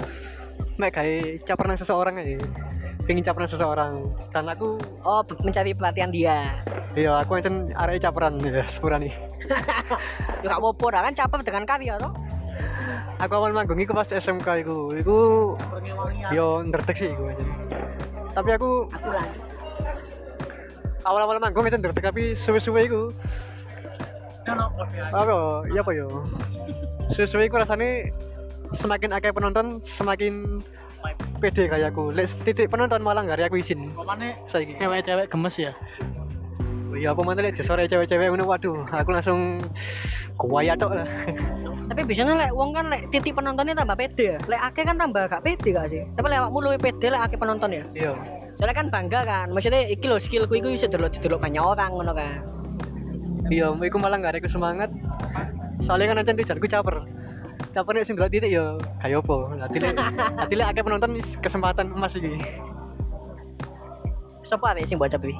mek 0.79 0.95
kayak 0.95 1.43
caper 1.43 1.67
nang 1.67 1.79
seseorang 1.79 2.23
aja 2.23 2.39
pengen 3.03 3.27
caper 3.27 3.41
nang 3.45 3.51
seseorang. 3.51 3.93
Dan 4.31 4.47
aku 4.47 4.79
oh 5.03 5.21
mencari 5.43 5.75
perhatian 5.75 6.15
dia. 6.15 6.63
Iya 6.95 7.21
aku 7.21 7.43
ancen 7.43 7.75
arek 7.75 8.01
caperan 8.01 8.39
ya 8.41 8.65
sepurane. 8.71 9.11
Ya 10.39 10.55
gak 10.55 10.63
apa-apa 10.63 10.87
dah 10.95 11.01
kan 11.03 11.15
caper 11.19 11.41
dengan 11.43 11.67
karya 11.67 11.99
toh 11.99 12.15
aku 13.19 13.33
awal 13.35 13.51
manggung 13.51 13.79
itu 13.83 13.91
pas 13.91 14.07
SMK 14.07 14.67
itu 14.67 14.79
itu 14.95 15.17
yo 16.31 16.63
ngertek 16.63 16.97
sih 16.97 17.11
iku 17.11 17.31
aja 17.31 17.45
tapi 18.35 18.51
aku 18.55 18.87
aku 18.95 19.09
lah. 19.11 19.27
awal-awal 21.03 21.43
manggung 21.43 21.67
itu 21.67 21.75
ngertek 21.79 22.05
tapi 22.15 22.39
suwe-suwe 22.39 22.87
itu 22.87 23.11
apa 24.49 24.87
ya 24.97 25.45
iya 25.73 25.81
apa 25.85 25.93
yo? 25.93 26.09
Suwe-suwe 27.13 27.49
itu 27.49 27.57
rasanya 27.57 28.09
semakin 28.73 29.13
akeh 29.17 29.33
penonton 29.33 29.81
semakin 29.81 30.61
pede 31.41 31.71
kayak 31.71 31.95
aku. 31.95 32.11
Lek 32.13 32.29
titik 32.45 32.73
penonton 32.73 33.05
malah 33.05 33.25
nggak 33.25 33.49
aku 33.49 33.61
izin. 33.61 33.93
Saiki. 34.49 34.77
cewek-cewek 34.81 35.29
gemes 35.29 35.57
ya. 35.57 35.73
Oh 36.89 36.97
iya 36.97 37.13
apa 37.13 37.21
mana 37.21 37.45
lihat 37.45 37.61
sore 37.61 37.85
cewek-cewek 37.85 38.33
ngono? 38.33 38.49
Waduh 38.49 38.89
aku 38.89 39.13
langsung 39.13 39.61
kuaya 40.41 40.73
tok 40.73 40.97
lah. 40.97 41.09
Tapi 41.93 42.01
biasanya 42.09 42.49
lek 42.49 42.51
wong 42.57 42.73
kan 42.73 42.89
lek 42.89 43.13
titik 43.13 43.37
penontonnya 43.37 43.77
tambah 43.77 43.93
pede 43.93 44.37
ya. 44.37 44.39
Lek 44.49 44.61
akeh 44.73 44.85
kan 44.89 44.97
tambah 44.97 45.29
gak 45.29 45.45
pede 45.45 45.69
gak 45.77 45.93
sih? 45.93 46.03
Tapi 46.17 46.27
lek 46.33 46.41
awakmu 46.41 46.59
luwih 46.65 46.81
pede 46.81 47.13
lek 47.13 47.29
akeh 47.29 47.37
penonton 47.37 47.77
ya? 47.77 47.85
Iya. 47.93 48.13
Soalnya 48.57 48.75
kan 48.75 48.87
bangga 48.89 49.21
kan. 49.29 49.47
Maksudnya 49.53 49.85
iki 49.85 50.09
lho 50.09 50.17
skillku 50.17 50.57
iku 50.57 50.73
bisa 50.73 50.89
delok 50.89 51.13
didelok 51.13 51.45
banyak 51.45 51.61
orang 51.61 51.93
ngono 51.93 52.13
kan. 52.17 52.41
Iya 53.53 53.69
iku 53.85 53.97
malah 54.01 54.17
nggak 54.21 54.41
ada 54.41 54.49
semangat 54.49 54.89
soalnya 55.85 56.17
kan 56.17 56.25
ancen 56.25 56.41
tujuanku 56.41 56.73
caper. 56.73 57.05
Caper 57.77 57.93
nek 58.01 58.09
sing 58.09 58.17
delok 58.17 58.33
titik 58.33 58.49
ya 58.49 58.81
kayak 59.05 59.21
apa. 59.29 59.37
Nanti 59.61 59.77
lek 59.77 59.93
nanti 60.41 60.55
lek 60.57 60.69
akeh 60.73 60.83
penonton 60.89 61.21
kesempatan 61.45 61.93
emas 61.93 62.17
iki. 62.17 62.41
Siapa 64.49 64.73
awake 64.73 64.89
sing 64.89 64.97
buat 64.97 65.13
capi 65.13 65.37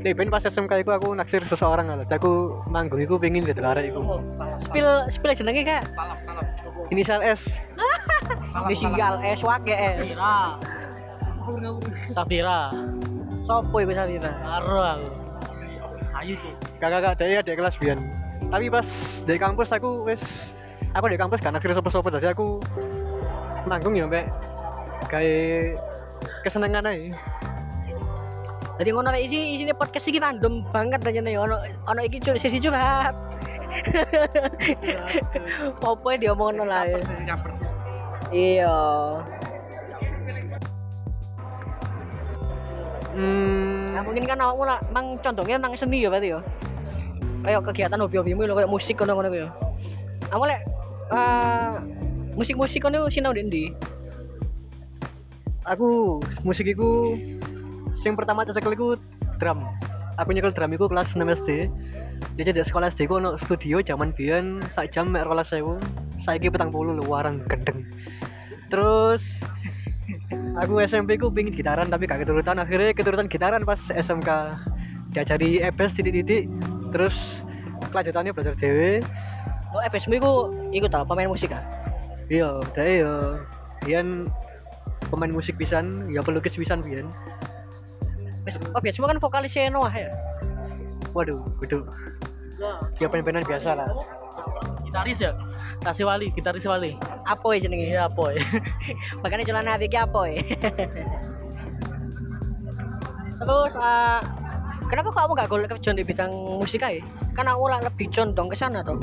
Nek 0.00 0.16
ben 0.16 0.32
pas 0.32 0.40
SMK 0.40 0.80
iku 0.80 0.96
aku 0.96 1.08
naksir 1.12 1.44
seseorang 1.44 1.92
lah 1.92 2.08
aku 2.08 2.56
manggung 2.72 3.04
iku 3.04 3.20
pengen 3.20 3.44
jadi 3.44 3.60
arek 3.60 3.92
iku 3.92 4.24
spill 4.64 4.88
spill 5.12 5.32
jenenge 5.36 5.62
kak. 5.64 5.84
Inisial 6.88 7.20
S. 7.20 7.52
Inisial 8.64 9.20
S 9.20 9.40
wake 9.44 9.76
S. 9.76 10.16
Safira. 12.08 12.72
Sopo 13.44 13.76
iku 13.84 13.92
Safira? 13.92 14.32
Karo 14.40 14.80
aku. 14.80 15.08
Ayo 16.20 16.36
cuy. 16.36 16.52
kakak 16.82 17.00
kakak 17.00 17.28
dia 17.32 17.40
ada 17.40 17.52
kelas 17.56 17.80
bian 17.80 18.00
tapi 18.50 18.66
pas 18.66 18.84
dari 19.24 19.38
kampus 19.38 19.70
aku 19.70 20.02
wes 20.04 20.50
aku 20.92 21.06
dari 21.06 21.16
kampus 21.16 21.38
kan 21.38 21.54
naksir 21.54 21.70
sopo-sopo 21.70 22.10
jadi 22.10 22.34
aku 22.34 22.58
manggung 23.64 23.94
ya 23.94 24.08
mbak. 24.08 24.26
Kayak 25.06 25.80
kesenangan 26.44 26.90
aja 26.90 27.14
jadi 28.80 28.96
ngono 28.96 29.12
isi 29.12 29.60
isine 29.60 29.76
podcast 29.76 30.08
iki 30.08 30.16
random 30.16 30.64
banget 30.72 31.04
aja 31.04 31.20
nih 31.20 31.36
ono 31.36 31.60
ono 31.84 32.00
iki 32.00 32.16
cur 32.16 32.40
sisi 32.40 32.56
curhat 32.56 33.12
apa 35.84 36.06
yang 36.16 36.20
diomongin 36.24 36.66
lah 36.66 36.82
ya? 36.88 36.98
iya. 38.34 38.74
Hmm, 43.10 43.94
nah, 43.94 44.02
mungkin 44.06 44.26
kan 44.26 44.38
awakmu 44.42 44.64
lah 44.66 44.78
mang 44.90 45.18
contohnya 45.22 45.58
nang 45.58 45.74
seni 45.78 46.02
ya 46.02 46.10
berarti 46.10 46.34
ya? 46.34 46.40
Kayak 47.46 47.62
kegiatan 47.70 48.00
hobi-hobimu 48.02 48.46
lho 48.46 48.54
kayak 48.58 48.70
musik 48.70 48.98
kono 48.98 49.14
kono 49.14 49.30
ya? 49.30 49.50
Kamu 50.30 50.46
lek 50.46 50.60
eh, 51.14 51.74
musik-musik 52.34 52.82
kono 52.82 53.06
sinau 53.06 53.34
di 53.34 53.42
ndi 53.46 53.64
aku 55.68 56.20
musik 56.42 56.66
iku 56.66 57.14
yang 58.06 58.16
pertama 58.16 58.46
cekel 58.46 58.72
iku 58.76 58.88
drum. 59.36 59.64
Aku 60.18 60.32
nyekel 60.36 60.52
drum 60.52 60.72
iku 60.76 60.86
kelas 60.88 61.16
6 61.16 61.24
SD 61.44 61.72
jadi 62.36 62.52
di 62.52 62.60
sekolah 62.60 62.92
SD 62.92 63.08
ku 63.08 63.16
ono 63.16 63.40
studio 63.40 63.80
zaman 63.80 64.12
biyen 64.12 64.60
sak 64.68 64.92
jam 64.92 65.08
mek 65.08 65.24
12000 65.24 66.20
saiki 66.20 66.52
petang 66.52 66.68
puluh 66.68 66.92
lho 66.92 67.04
warang 67.08 67.40
gendeng. 67.48 67.88
Terus 68.68 69.24
aku 70.60 70.84
SMP 70.84 71.16
ku 71.16 71.32
pingin 71.32 71.56
gitaran 71.56 71.88
tapi 71.88 72.04
gak 72.04 72.20
keturutan. 72.28 72.60
Akhirnya 72.60 72.92
keturutan 72.92 73.24
gitaran 73.24 73.64
pas 73.64 73.80
SMK 73.88 74.28
diajari 75.16 75.64
EBS 75.64 75.96
titik-titik. 75.96 76.44
Terus 76.92 77.40
kelanjutannya 77.88 78.36
belajar 78.36 78.54
dewe 78.60 79.00
oh 79.74 79.82
FSmu 79.88 80.14
iku 80.18 80.32
iku 80.70 80.86
tau 80.86 81.02
pemain 81.06 81.30
musik 81.30 81.50
kan 81.50 81.64
iya 82.30 82.60
udah 82.60 82.86
iya. 82.86 83.14
Biyen 83.80 84.28
pemain 85.08 85.32
musik 85.32 85.56
pisan 85.56 86.06
ya 86.12 86.20
pelukis 86.20 86.54
pisan 86.54 86.84
biyen 86.84 87.08
oh 88.74 88.80
biasanya 88.80 89.08
kan 89.16 89.18
vokalis 89.20 89.56
Noah 89.68 89.92
ya? 89.92 90.10
Waduh 91.12 91.42
itu 91.64 91.84
dia 93.00 93.08
pen-penan 93.08 93.44
biasa 93.44 93.72
lah. 93.72 93.88
Gitaris 94.84 95.18
ya. 95.20 95.32
Kasih 95.80 96.04
wali, 96.04 96.28
gitaris 96.36 96.68
wali. 96.68 96.92
apa 97.24 97.46
ya 97.56 97.64
jenenge. 97.64 97.88
Iya, 97.88 98.04
boy. 98.12 98.36
makanya 99.24 99.48
celana 99.48 99.80
apa 99.80 100.20
ya 100.28 100.42
terus 103.40 103.72
eh, 103.72 104.20
kenapa 104.92 105.08
kamu 105.08 105.32
gak 105.32 105.48
golek 105.48 105.68
kerjaan 105.72 105.96
di 105.96 106.04
bidang 106.04 106.28
musik 106.60 106.84
aja? 106.84 107.00
Kan 107.32 107.48
aku 107.48 107.72
lah 107.72 107.80
lebih 107.80 108.12
condong 108.12 108.52
ke 108.52 108.56
sana 108.60 108.84
tuh 108.84 109.00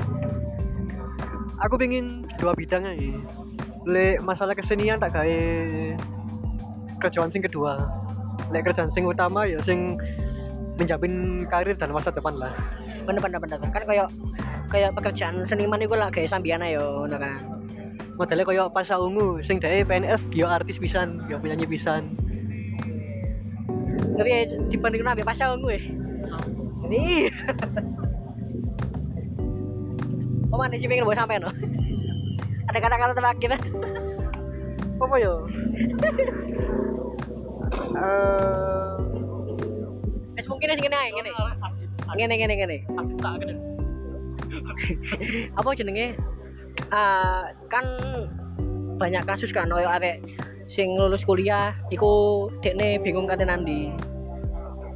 aku 1.58 1.76
pingin 1.78 2.26
dua 2.38 2.54
bidangnya 2.54 2.94
ya 2.94 3.18
le 3.88 4.08
masalah 4.22 4.54
kesenian 4.54 5.02
tak 5.02 5.16
gawe 5.16 5.40
kerjaan 7.02 7.34
sing 7.34 7.42
kedua 7.42 7.82
le 8.52 8.60
kerjaan 8.64 8.90
sing 8.92 9.04
utama 9.04 9.44
ya 9.44 9.60
sing 9.64 10.00
menjamin 10.78 11.44
karir 11.50 11.74
dan 11.74 11.92
masa 11.92 12.14
depan 12.14 12.38
lah. 12.38 12.54
Bener 13.04 13.20
bener 13.20 13.40
bener 13.42 13.58
kan 13.60 13.84
kayak 13.84 14.08
kayak 14.70 14.92
pekerjaan 14.94 15.44
seniman 15.50 15.82
itu 15.82 15.96
lah 15.98 16.14
kayak 16.14 16.30
sambian 16.30 16.62
ayo 16.62 17.04
ngono 17.04 17.18
kan. 17.18 17.40
Modelnya 18.18 18.46
kayak 18.46 18.74
pasha 18.74 18.98
ungu 18.98 19.42
sing 19.42 19.62
dari 19.62 19.86
PNS 19.86 20.32
yo 20.34 20.46
artis 20.50 20.78
pisan 20.78 21.26
yo 21.30 21.42
penyanyi 21.42 21.66
pisan. 21.66 22.14
Tapi 24.18 24.30
ya 24.30 24.40
dibanding 24.70 25.06
nabi 25.06 25.22
pasal 25.22 25.62
gue 25.62 25.78
ini 26.88 27.30
Oh 30.48 30.58
mana 30.58 30.80
sih 30.80 30.88
pengen 30.88 31.06
bawa 31.06 31.20
sampai 31.20 31.38
no? 31.38 31.52
Ada 32.72 32.78
kata-kata 32.82 33.14
terakhir 33.14 33.52
apa 34.98 35.16
yo 35.22 35.46
Eh, 37.96 38.92
Wes 40.36 40.48
mungkin 40.52 40.76
ngene 40.76 40.98
ae 40.98 41.10
ngene. 41.16 41.32
Ngene 42.16 42.34
ngene 42.36 42.54
ngene. 42.60 42.78
Apa 45.60 45.70
jenenge? 45.76 46.18
ah, 46.94 47.52
kan 47.68 47.86
banyak 48.98 49.24
kasus 49.26 49.54
kan 49.54 49.70
koyo 49.70 49.90
arek 49.90 50.22
sing 50.68 50.98
lulus 50.98 51.24
kuliah 51.24 51.72
iku 51.94 52.48
dekne 52.60 53.00
bingung 53.00 53.30
kate 53.30 53.46
nandi 53.48 53.94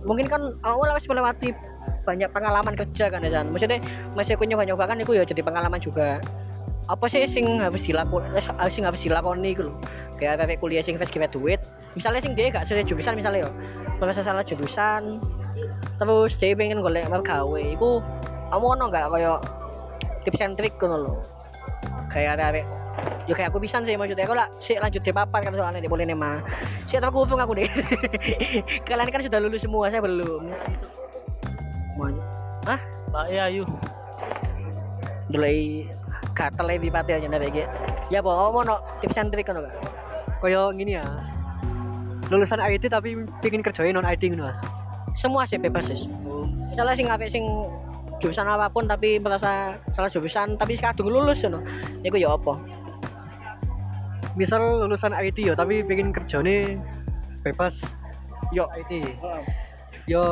mungkin 0.03 0.27
kan 0.27 0.57
awal 0.65 0.91
wis 0.97 1.07
melewati 1.07 1.53
banyak 2.03 2.27
pengalaman 2.33 2.73
kerja 2.73 3.13
kan 3.13 3.21
ya 3.21 3.45
maksudnya 3.45 3.77
masih 4.17 4.33
aku 4.33 4.49
nyoba 4.49 4.65
nyoba 4.65 4.89
kan 4.89 4.97
iku 4.99 5.13
ya 5.13 5.23
jadi 5.23 5.45
pengalaman 5.45 5.77
juga 5.77 6.17
apa 6.89 7.05
sih 7.05 7.23
sing 7.29 7.61
harus 7.61 7.85
dilakukan 7.85 8.33
eh, 8.33 8.69
sing 8.73 8.83
harus 8.83 8.99
dilakoni 9.05 9.53
iku 9.53 9.69
lho 9.69 9.73
kayak 10.17 10.41
arek 10.41 10.57
kuliah 10.59 10.81
sing 10.81 10.97
fresh 10.97 11.13
graduate 11.13 11.61
misalnya 11.95 12.21
sing 12.23 12.33
dia 12.33 12.51
gak 12.51 12.65
sesuai 12.67 12.87
jurusan 12.87 13.13
misalnya 13.17 13.47
yo. 13.47 13.51
Merasa 14.01 14.25
salah 14.25 14.43
jurusan 14.45 15.21
terus 16.01 16.33
dia 16.41 16.57
pengen 16.57 16.81
golek 16.81 17.07
mergawe. 17.07 17.61
Iku 17.61 18.01
kamu 18.51 18.65
ono 18.79 18.85
gak 18.89 19.11
koyo 19.11 19.37
tips 20.27 20.41
and 20.41 20.55
trick 20.57 20.75
ngono 20.79 20.97
lho? 20.97 21.13
Kayak 22.11 22.39
arek 22.39 22.65
yo 23.29 23.33
kayak 23.37 23.53
aku 23.53 23.63
bisa 23.63 23.79
sih 23.83 23.95
maksudnya. 23.95 24.25
Aku 24.27 24.35
lah 24.35 24.47
sih 24.59 24.75
lanjut 24.75 25.01
di 25.03 25.13
papan 25.13 25.41
kan 25.47 25.53
soalnya 25.55 25.79
di 25.79 25.89
boleh 25.91 26.05
nema 26.07 26.43
sih 26.89 26.99
aku 26.99 27.23
hubung 27.23 27.39
aku 27.39 27.55
deh. 27.55 27.69
Kalian 28.87 29.09
kan 29.09 29.21
sudah 29.23 29.39
lulus 29.39 29.63
semua 29.63 29.87
saya 29.87 30.03
belum. 30.03 30.51
Semuanya 31.95 32.23
Mbak 33.11 33.25
E 33.27 33.37
ayu 33.43 33.63
mulai 35.31 35.87
gatel 36.31 36.67
di 36.79 36.91
pati 36.91 37.11
aja 37.15 37.27
nih 37.27 37.39
BG 37.39 37.57
ya. 38.11 38.19
Po 38.23 38.31
mau 38.31 38.63
no 38.63 38.79
tips 38.99 39.19
and 39.19 39.31
trick 39.31 39.47
kan 39.47 39.59
gak? 39.59 39.75
Koyo 40.39 40.71
gini 40.75 40.95
ya. 40.99 41.03
Lulusan 42.31 42.63
IT 42.63 42.87
tapi 42.87 43.27
pengen 43.43 43.59
kerjain 43.59 43.91
non 43.91 44.07
IT 44.07 44.23
ah. 44.39 44.55
semua 45.11 45.43
sih 45.43 45.59
bebas 45.59 45.91
sih 45.91 46.07
misalnya 46.71 46.95
sing 46.95 47.07
ngapain 47.11 47.27
sing 47.27 47.45
jurusan 48.21 48.47
apa 48.47 48.69
pun 48.71 48.85
tapi 48.85 49.17
merasa 49.17 49.75
salah 49.91 50.07
jurusan 50.07 50.55
tapi 50.55 50.77
kadung 50.77 51.09
lulus 51.09 51.43
no 51.43 51.59
itu 52.05 52.21
ya 52.21 52.37
apa? 52.37 52.55
Misal 54.37 54.85
lulusan 54.85 55.11
IT 55.11 55.41
yo 55.41 55.57
tapi 55.57 55.81
pengen 55.83 56.13
kerjane 56.13 56.79
bebas 57.43 57.81
yo 58.53 58.69
IT. 58.77 59.17
Yo 60.05 60.23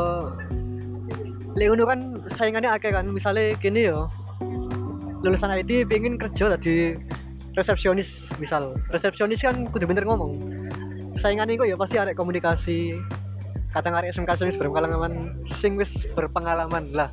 lek 1.58 1.68
ngono 1.74 1.84
kan 1.90 2.00
saingannya 2.38 2.70
akeh 2.72 2.94
kan. 2.94 3.10
Misalnya 3.10 3.58
gini 3.58 3.90
yo 3.90 4.08
lulusan 5.26 5.52
IT 5.52 5.90
pengen 5.90 6.16
kerja 6.16 6.56
tadi 6.56 6.96
resepsionis 7.58 8.30
misal. 8.38 8.78
Resepsionis 8.94 9.42
kan 9.42 9.68
kudu 9.68 9.90
bener 9.90 10.06
ngomong 10.06 10.59
saingannya 11.20 11.60
kok 11.60 11.68
ya 11.68 11.76
pasti 11.76 12.00
arek 12.00 12.16
komunikasi. 12.16 12.96
Kata 13.70 13.94
arek 13.94 14.16
SMK 14.16 14.32
sing 14.40 14.50
berpengalaman 14.56 15.44
sing 15.46 15.78
wis 15.78 16.10
berpengalaman 16.18 16.96
lah. 16.96 17.12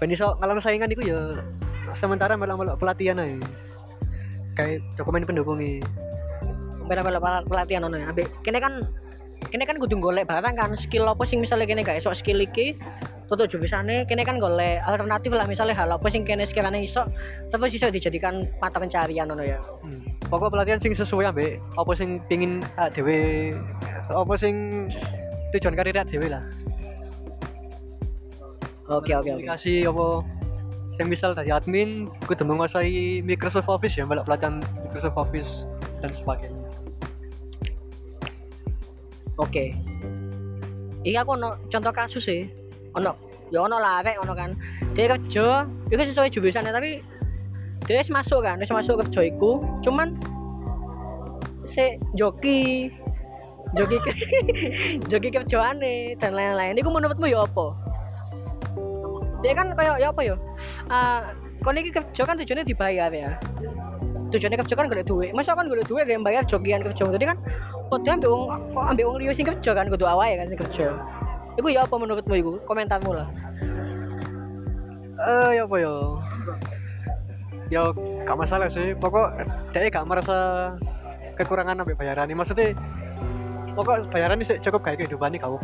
Ben 0.00 0.08
iso 0.08 0.38
ngalang 0.40 0.62
saingan 0.62 0.88
iku 0.94 1.04
ya 1.04 1.44
sementara 1.92 2.38
melok-melok 2.38 2.78
pelatihan 2.78 3.20
aja 3.20 3.36
kayak 4.54 4.82
dokumen 4.98 5.26
pendukungnya 5.26 5.82
beda 6.86 7.06
beda 7.06 7.18
pelatihan 7.46 7.86
ono 7.86 7.96
ya 7.98 8.10
ambek 8.10 8.26
kene 8.42 8.58
kan 8.58 8.82
kene 9.48 9.64
kan 9.64 9.78
kudu 9.78 9.96
golek 9.98 10.26
barang 10.26 10.58
kan 10.58 10.74
skill 10.74 11.06
apa 11.06 11.22
sing 11.22 11.38
misalnya 11.38 11.70
kene 11.70 11.86
gak 11.86 12.02
esok 12.02 12.18
skill 12.18 12.42
iki 12.42 12.74
tutup 13.30 13.46
jurusannya 13.46 14.10
kene 14.10 14.26
kan 14.26 14.42
golek 14.42 14.82
alternatif 14.82 15.30
lah 15.30 15.46
misalnya 15.46 15.78
hal 15.78 15.94
apa 15.94 16.10
sing 16.10 16.26
kene 16.26 16.42
sekiranya 16.42 16.82
iso 16.82 17.06
tapi 17.54 17.70
iso 17.70 17.86
dijadikan 17.86 18.50
mata 18.58 18.82
pencarian 18.82 19.30
ono 19.30 19.46
ya? 19.46 19.62
Hmm. 19.86 20.02
pokok 20.26 20.50
pelatihan 20.50 20.82
sing 20.82 20.98
sesuai 20.98 21.30
ambek 21.30 21.62
apa 21.78 21.92
sing 21.94 22.18
pingin 22.26 22.58
ah, 22.74 22.90
dewe 22.90 23.54
apa 24.10 24.34
sing 24.34 24.86
tujuan 25.54 25.78
karir 25.78 25.94
dewe 26.10 26.26
lah. 26.26 26.42
Oke 28.90 29.14
oke 29.14 29.30
oke. 29.30 29.46
Komunikasi 29.46 29.86
apa 29.86 30.26
sing 30.98 31.06
misal 31.06 31.30
dari 31.30 31.54
admin 31.54 32.10
kudu 32.26 32.42
menguasai 32.42 33.22
Microsoft 33.22 33.70
Office 33.70 33.94
ya 33.94 34.02
melok 34.10 34.26
pelatihan 34.26 34.58
Microsoft 34.82 35.14
Office 35.14 35.70
dan 36.02 36.10
sebagainya. 36.10 36.58
Oke. 39.38 39.78
Iya 41.06 41.22
aku 41.22 41.38
ono 41.38 41.56
contoh 41.70 41.94
kasus 41.94 42.26
sih 42.26 42.59
ono. 42.96 43.12
Ya 43.50 43.66
ono 43.66 43.76
lah 43.78 44.02
rek 44.06 44.18
ono 44.22 44.32
kan. 44.34 44.54
Dia 44.94 45.10
kerja 45.10 45.66
itu 45.90 46.02
sesuai 46.02 46.30
jurusannya 46.30 46.72
tapi 46.74 47.02
dia 47.86 48.06
masuk 48.06 48.46
kan 48.46 48.58
wis 48.62 48.70
masuk 48.70 49.02
kerja 49.06 49.30
iku. 49.30 49.62
Cuman 49.82 50.14
si 51.66 51.98
joki 52.14 52.90
joki 53.74 53.96
joki 55.10 55.28
kerjaane 55.30 56.14
dan 56.18 56.34
lain-lain. 56.34 56.78
Itu 56.78 56.90
menurutmu 56.90 57.26
ya 57.26 57.46
apa? 57.46 57.66
Dia 59.40 59.52
kan 59.56 59.72
kayak 59.74 59.98
ya 59.98 60.08
apa 60.12 60.20
ya? 60.22 60.36
Ah, 60.92 61.32
kon 61.64 61.78
iki 61.78 61.90
kerja 61.90 62.22
kan 62.22 62.36
tujuannya 62.38 62.66
dibayar 62.66 63.10
ya. 63.10 63.34
Tujuannya 64.30 64.62
kerja 64.62 64.74
kan 64.78 64.86
golek 64.86 65.10
duit. 65.10 65.34
Masa 65.34 65.58
kan 65.58 65.66
golek 65.66 65.90
duit 65.90 66.06
kayak 66.06 66.22
bayar 66.22 66.42
jogian 66.46 66.86
kerja? 66.86 67.02
Jadi 67.02 67.24
kan 67.26 67.38
kok 67.90 68.06
ambil 68.06 68.30
uang 68.30 68.48
ambil 68.94 69.04
uang 69.10 69.18
liyo 69.18 69.32
sing 69.34 69.42
kerja 69.42 69.74
kan 69.74 69.90
kudu 69.90 70.06
awake 70.06 70.38
kan 70.38 70.46
sing 70.46 70.60
kerja 70.62 70.86
iku 71.58 71.68
ya 71.72 71.86
apa 71.86 71.94
menurutmu 71.96 72.34
iku? 72.36 72.52
Komentarmu 72.68 73.10
lah. 73.10 73.28
Eh 75.20 75.50
ya 75.58 75.64
apa 75.66 75.76
ya? 75.78 75.94
Ya 77.70 77.82
gak 78.26 78.38
masalah 78.38 78.68
sih. 78.70 78.94
Pokok 78.98 79.34
dia 79.74 79.90
gak 79.90 80.06
merasa 80.06 80.70
kekurangan 81.38 81.80
sampai 81.80 81.96
bayaran 81.98 82.28
ini. 82.30 82.36
Maksudnya 82.38 82.74
pokok 83.74 84.10
bayaran 84.10 84.38
ini 84.42 84.58
cukup 84.60 84.80
kayak 84.82 85.06
kehidupan 85.06 85.34
ini 85.34 85.42
kau 85.42 85.58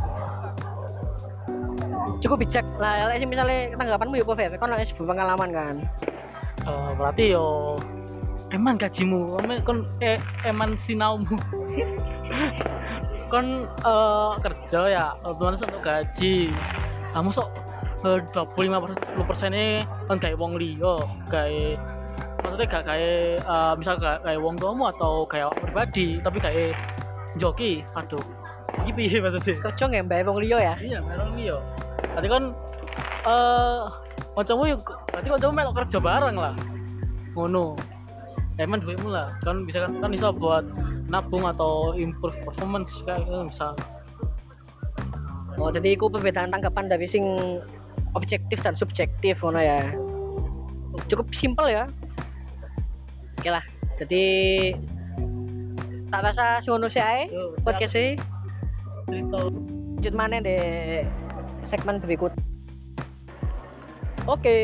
cukup 2.20 2.42
bijak 2.42 2.66
lah. 2.80 3.12
Lek 3.12 3.20
sing 3.20 3.30
misalnya 3.30 3.76
tanggapanmu 3.76 4.18
ya 4.18 4.24
apa 4.24 4.34
Fer 4.34 4.52
kan 4.56 4.72
lek 4.72 4.88
sebuah 4.88 5.08
pengalaman 5.14 5.50
kan. 5.52 5.76
Eh, 6.66 6.90
berarti 6.96 7.24
yo 7.36 7.76
eman 8.50 8.74
gajimu. 8.80 9.38
Eman 9.42 9.62
kon 9.62 9.86
eh, 10.00 10.18
eman 10.46 10.74
sinaumu 10.74 11.36
kon 13.28 13.66
eh, 13.66 14.32
kerja 14.40 14.80
ya 14.90 15.04
otomatis 15.26 15.64
untuk 15.66 15.82
gaji. 15.82 16.50
Kamu 17.12 17.28
sok 17.32 17.48
eh, 18.06 18.20
25 18.32 19.26
persen 19.26 19.50
ini 19.54 19.82
kan 20.06 20.16
kayak 20.20 20.38
wong 20.38 20.58
liyo 20.60 21.00
kayak 21.32 21.80
maksudnya 22.44 22.66
gak 22.70 22.84
kayak 22.86 23.42
eh, 23.42 23.72
misal 23.78 23.94
kayak 23.98 24.20
kayak 24.22 24.40
wong 24.40 24.54
tuamu 24.56 24.88
atau 24.90 25.26
kayak 25.26 25.50
pribadi 25.58 26.22
tapi 26.22 26.38
kayak 26.38 26.78
joki. 27.40 27.82
Aduh 27.98 28.22
ini 28.84 28.90
piye 28.92 29.18
maksudnya? 29.18 29.56
Kerja 29.62 29.84
nggak 29.88 30.06
bayar 30.06 30.24
wong 30.30 30.38
liyo 30.42 30.58
ya? 30.60 30.74
Iya 30.78 30.98
melon 31.02 31.34
liyo 31.34 31.58
tadi 32.16 32.32
kan 32.32 32.42
eh 33.28 33.80
macammu 34.36 34.64
yuk 34.72 34.80
berarti 35.12 35.28
kancamu 35.28 35.52
melok 35.52 35.74
kerja 35.84 35.98
bareng 36.00 36.36
lah. 36.36 36.54
Ngono. 37.36 37.76
Emang 38.56 38.80
duitmu 38.80 39.12
lah. 39.12 39.28
Kan 39.44 39.68
bisa 39.68 39.84
kan 39.84 40.00
kan 40.00 40.10
bisa 40.12 40.32
buat 40.32 40.64
nabung 41.06 41.46
atau 41.46 41.94
improve 41.94 42.34
performance 42.42 43.02
kayak 43.06 43.22
gitu 43.26 43.46
misal. 43.46 43.72
Oh 45.56 45.72
jadi 45.72 45.96
iku 45.96 46.12
perbedaan 46.12 46.52
tanggapan 46.52 46.90
dari 46.90 47.08
sing 47.08 47.24
objektif 48.12 48.60
dan 48.60 48.76
subjektif 48.76 49.40
ngono 49.40 49.60
ya. 49.62 49.80
Cukup 51.08 51.32
simpel 51.32 51.70
ya. 51.70 51.84
Oke 53.40 53.48
lah 53.52 53.64
jadi 53.96 54.24
tak 56.12 56.22
rasa 56.22 56.62
ngono 56.68 56.86
sih 56.86 57.02
ae 57.02 57.26
podcast 57.66 57.98
sih 57.98 58.14
lanjut 59.10 60.14
mana 60.14 60.42
deh 60.42 61.06
segmen 61.62 62.02
berikut. 62.02 62.34
Oke 64.26 64.56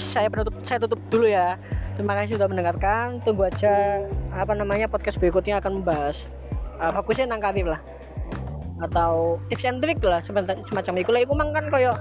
saya 0.00 0.32
penutup 0.32 0.56
saya 0.64 0.80
tutup 0.80 1.00
dulu 1.12 1.28
ya. 1.28 1.60
Terima 2.00 2.16
kasih 2.16 2.40
sudah 2.40 2.48
mendengarkan. 2.48 3.20
Tunggu 3.20 3.44
aja 3.52 4.08
apa 4.34 4.52
namanya 4.54 4.86
podcast 4.86 5.18
berikutnya 5.18 5.58
akan 5.58 5.82
membahas 5.82 6.30
uh, 6.78 6.90
fokusnya 6.94 7.30
nang 7.30 7.42
karir 7.42 7.66
lah. 7.66 7.80
Atau 8.80 9.36
tips 9.52 9.66
and 9.68 9.78
trick 9.84 10.00
lah 10.00 10.22
sebentar 10.24 10.56
semacam 10.64 10.94
itu. 11.04 11.10
Lah 11.12 11.20
iku 11.22 11.32
mang 11.36 11.52
kan 11.52 11.68
koyo 11.68 11.92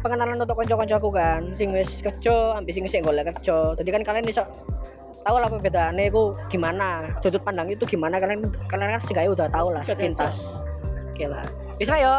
pengenalan 0.00 0.40
untuk 0.40 0.56
konco-konco 0.56 0.94
aku 0.96 1.10
kan. 1.12 1.52
Sing 1.58 1.74
wis 1.74 2.00
kerja 2.00 2.56
ambil 2.56 2.72
sing 2.72 2.86
sing 2.88 3.04
golek 3.04 3.28
kerja. 3.34 3.76
Jadi 3.76 3.88
kan 3.92 4.02
kalian 4.02 4.24
bisa 4.24 4.48
tahu 5.22 5.38
lah 5.38 5.46
perbedaannya 5.46 6.10
itu 6.10 6.34
gimana 6.50 7.14
sudut 7.20 7.42
pandang 7.44 7.68
itu 7.68 7.84
gimana. 7.84 8.16
Kalian 8.16 8.48
kalian 8.70 8.96
kan 8.96 9.00
sih 9.04 9.14
udah 9.14 9.48
tahu 9.52 9.68
lah 9.74 9.82
sepintas. 9.84 10.56
oke. 11.12 11.24
Lah. 11.28 11.44
Bisa 11.76 11.94
ya? 11.98 12.16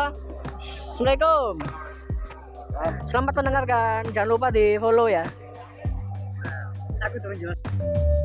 Assalamualaikum. 0.93 1.58
Selamat 3.10 3.34
mendengarkan. 3.41 4.02
Jangan 4.13 4.30
lupa 4.30 4.47
di 4.54 4.78
follow 4.78 5.10
ya. 5.10 5.26
Aku 7.04 7.19
turun 7.19 7.36
jalan 7.36 8.23